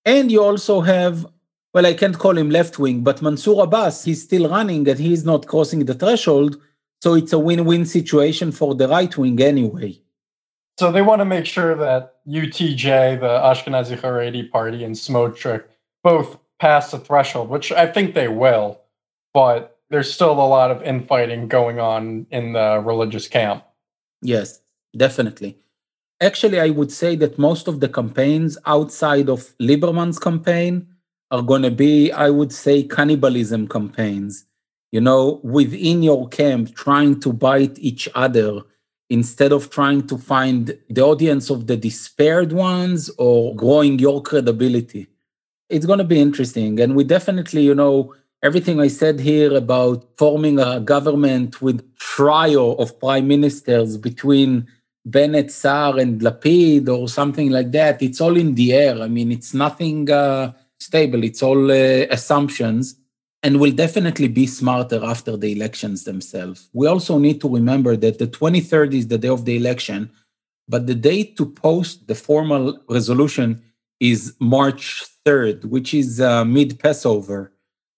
And 0.06 0.32
you 0.32 0.42
also 0.44 0.82
have 0.82 1.26
well, 1.74 1.88
I 1.88 1.96
can't 1.96 2.20
call 2.20 2.38
him 2.38 2.52
left 2.52 2.78
wing, 2.78 3.02
but 3.02 3.24
Mansour 3.24 3.64
Abbas, 3.64 4.04
he's 4.04 4.22
still 4.22 4.48
running 4.48 4.88
and 4.88 5.00
he's 5.00 5.26
not 5.26 5.48
crossing 5.48 5.86
the 5.86 5.96
threshold. 5.96 6.62
So 7.02 7.16
it's 7.16 7.34
a 7.34 7.40
win 7.40 7.66
win 7.66 7.86
situation 7.86 8.52
for 8.52 8.76
the 8.76 8.88
right 8.88 9.16
wing 9.18 9.42
anyway. 9.42 10.00
So 10.80 10.92
they 10.92 11.02
want 11.02 11.20
to 11.20 11.26
make 11.26 11.46
sure 11.46 11.76
that 11.76 12.16
UTJ, 12.28 13.20
the 13.20 13.28
Ashkenazi 13.28 13.98
Haredi 13.98 14.50
party, 14.50 14.84
and 14.84 14.96
Smotrich 14.96 15.64
both 16.04 16.38
pass 16.60 16.92
the 16.92 17.00
threshold, 17.00 17.50
which 17.50 17.72
I 17.72 17.86
think 17.86 18.16
they 18.16 18.28
will, 18.28 18.82
but 19.34 19.80
there's 19.90 20.12
still 20.12 20.32
a 20.32 20.48
lot 20.48 20.72
of 20.72 20.82
infighting 20.82 21.48
going 21.48 21.80
on 21.80 22.26
in 22.32 22.54
the 22.54 22.82
religious 22.84 23.28
camp. 23.28 23.64
Yes, 24.22 24.62
definitely. 24.98 25.58
Actually, 26.20 26.60
I 26.60 26.70
would 26.70 26.92
say 26.92 27.16
that 27.18 27.38
most 27.38 27.68
of 27.68 27.80
the 27.80 27.90
campaigns 27.90 28.58
outside 28.66 29.30
of 29.30 29.56
Lieberman's 29.60 30.18
campaign 30.18 30.88
are 31.30 31.42
going 31.42 31.64
to 31.64 31.72
be, 31.72 32.12
I 32.12 32.30
would 32.30 32.52
say, 32.52 32.84
cannibalism 32.84 33.68
campaigns. 33.68 34.46
You 34.92 35.02
know, 35.02 35.42
within 35.44 36.02
your 36.02 36.30
camp, 36.30 36.76
trying 36.76 37.20
to 37.22 37.34
bite 37.34 37.78
each 37.80 38.08
other 38.16 38.62
instead 39.14 39.52
of 39.52 39.70
trying 39.70 40.02
to 40.08 40.18
find 40.18 40.78
the 40.90 41.04
audience 41.12 41.46
of 41.50 41.68
the 41.68 41.78
despaired 41.78 42.52
ones 42.52 43.10
or 43.18 43.56
growing 43.56 44.00
your 44.00 44.22
credibility. 44.22 45.08
It's 45.70 45.86
going 45.86 46.00
to 46.00 46.12
be 46.16 46.20
interesting. 46.20 46.80
And 46.82 46.96
we 46.96 47.04
definitely, 47.04 47.64
you 47.70 47.76
know, 47.76 48.14
everything 48.42 48.82
I 48.82 48.90
said 48.90 49.20
here 49.20 49.54
about 49.56 49.98
forming 50.18 50.60
a 50.60 50.80
government 50.80 51.62
with 51.62 51.80
trio 51.98 52.74
of 52.82 53.00
prime 53.00 53.28
ministers 53.28 53.98
between 53.98 54.68
Bennett, 55.06 55.52
Saar, 55.52 56.00
and 56.00 56.22
Lapid 56.22 56.88
or 56.90 57.08
something 57.08 57.50
like 57.50 57.72
that, 57.72 58.02
it's 58.02 58.22
all 58.22 58.36
in 58.36 58.56
the 58.56 58.74
air. 58.74 59.02
I 59.02 59.08
mean, 59.08 59.32
it's 59.32 59.54
nothing. 59.54 60.10
Uh, 60.10 60.54
stable. 60.84 61.24
It's 61.24 61.42
all 61.42 61.72
uh, 61.72 62.06
assumptions 62.10 62.96
and 63.44 63.60
will 63.60 63.72
definitely 63.72 64.28
be 64.28 64.48
smarter 64.48 65.04
after 65.04 65.36
the 65.38 65.52
elections 65.52 66.06
themselves. 66.06 66.70
We 66.74 66.88
also 66.88 67.20
need 67.20 67.42
to 67.42 67.50
remember 67.50 67.96
that 67.98 68.18
the 68.18 68.28
23rd 68.28 68.94
is 68.94 69.08
the 69.10 69.18
day 69.18 69.28
of 69.28 69.46
the 69.46 69.58
election, 69.58 70.12
but 70.68 70.88
the 70.88 70.96
date 70.96 71.36
to 71.38 71.46
post 71.46 72.08
the 72.08 72.16
formal 72.16 72.80
resolution 72.90 73.62
is 74.00 74.34
March 74.40 75.04
3rd, 75.26 75.66
which 75.66 75.94
is 75.94 76.22
uh, 76.22 76.46
mid 76.46 76.80
Passover. 76.80 77.52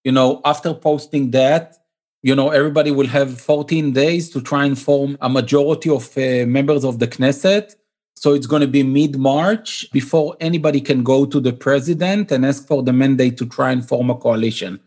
You 0.04 0.12
know, 0.12 0.42
after 0.44 0.74
posting 0.74 1.32
that, 1.32 1.78
you 2.24 2.36
know, 2.36 2.50
everybody 2.50 2.92
will 2.92 3.08
have 3.08 3.40
14 3.40 3.94
days 3.94 4.30
to 4.32 4.42
try 4.42 4.66
and 4.66 4.78
form 4.78 5.18
a 5.22 5.30
majority 5.30 5.90
of 5.90 6.06
uh, 6.18 6.46
members 6.48 6.84
of 6.84 7.00
the 7.00 7.08
Knesset 7.08 7.76
so 8.16 8.34
it's 8.34 8.48
going 8.48 8.62
to 8.62 8.68
be 8.68 8.82
mid 8.82 9.18
March 9.18 9.86
before 9.92 10.36
anybody 10.40 10.82
can 10.82 11.04
go 11.04 11.26
to 11.26 11.40
the 11.40 11.54
president 11.54 12.32
and 12.32 12.46
ask 12.46 12.66
for 12.66 12.82
the 12.82 12.94
mandate 12.94 13.38
to 13.38 13.46
try 13.46 13.72
and 13.72 13.88
form 13.88 14.10
a 14.10 14.16
coalition. 14.16 14.80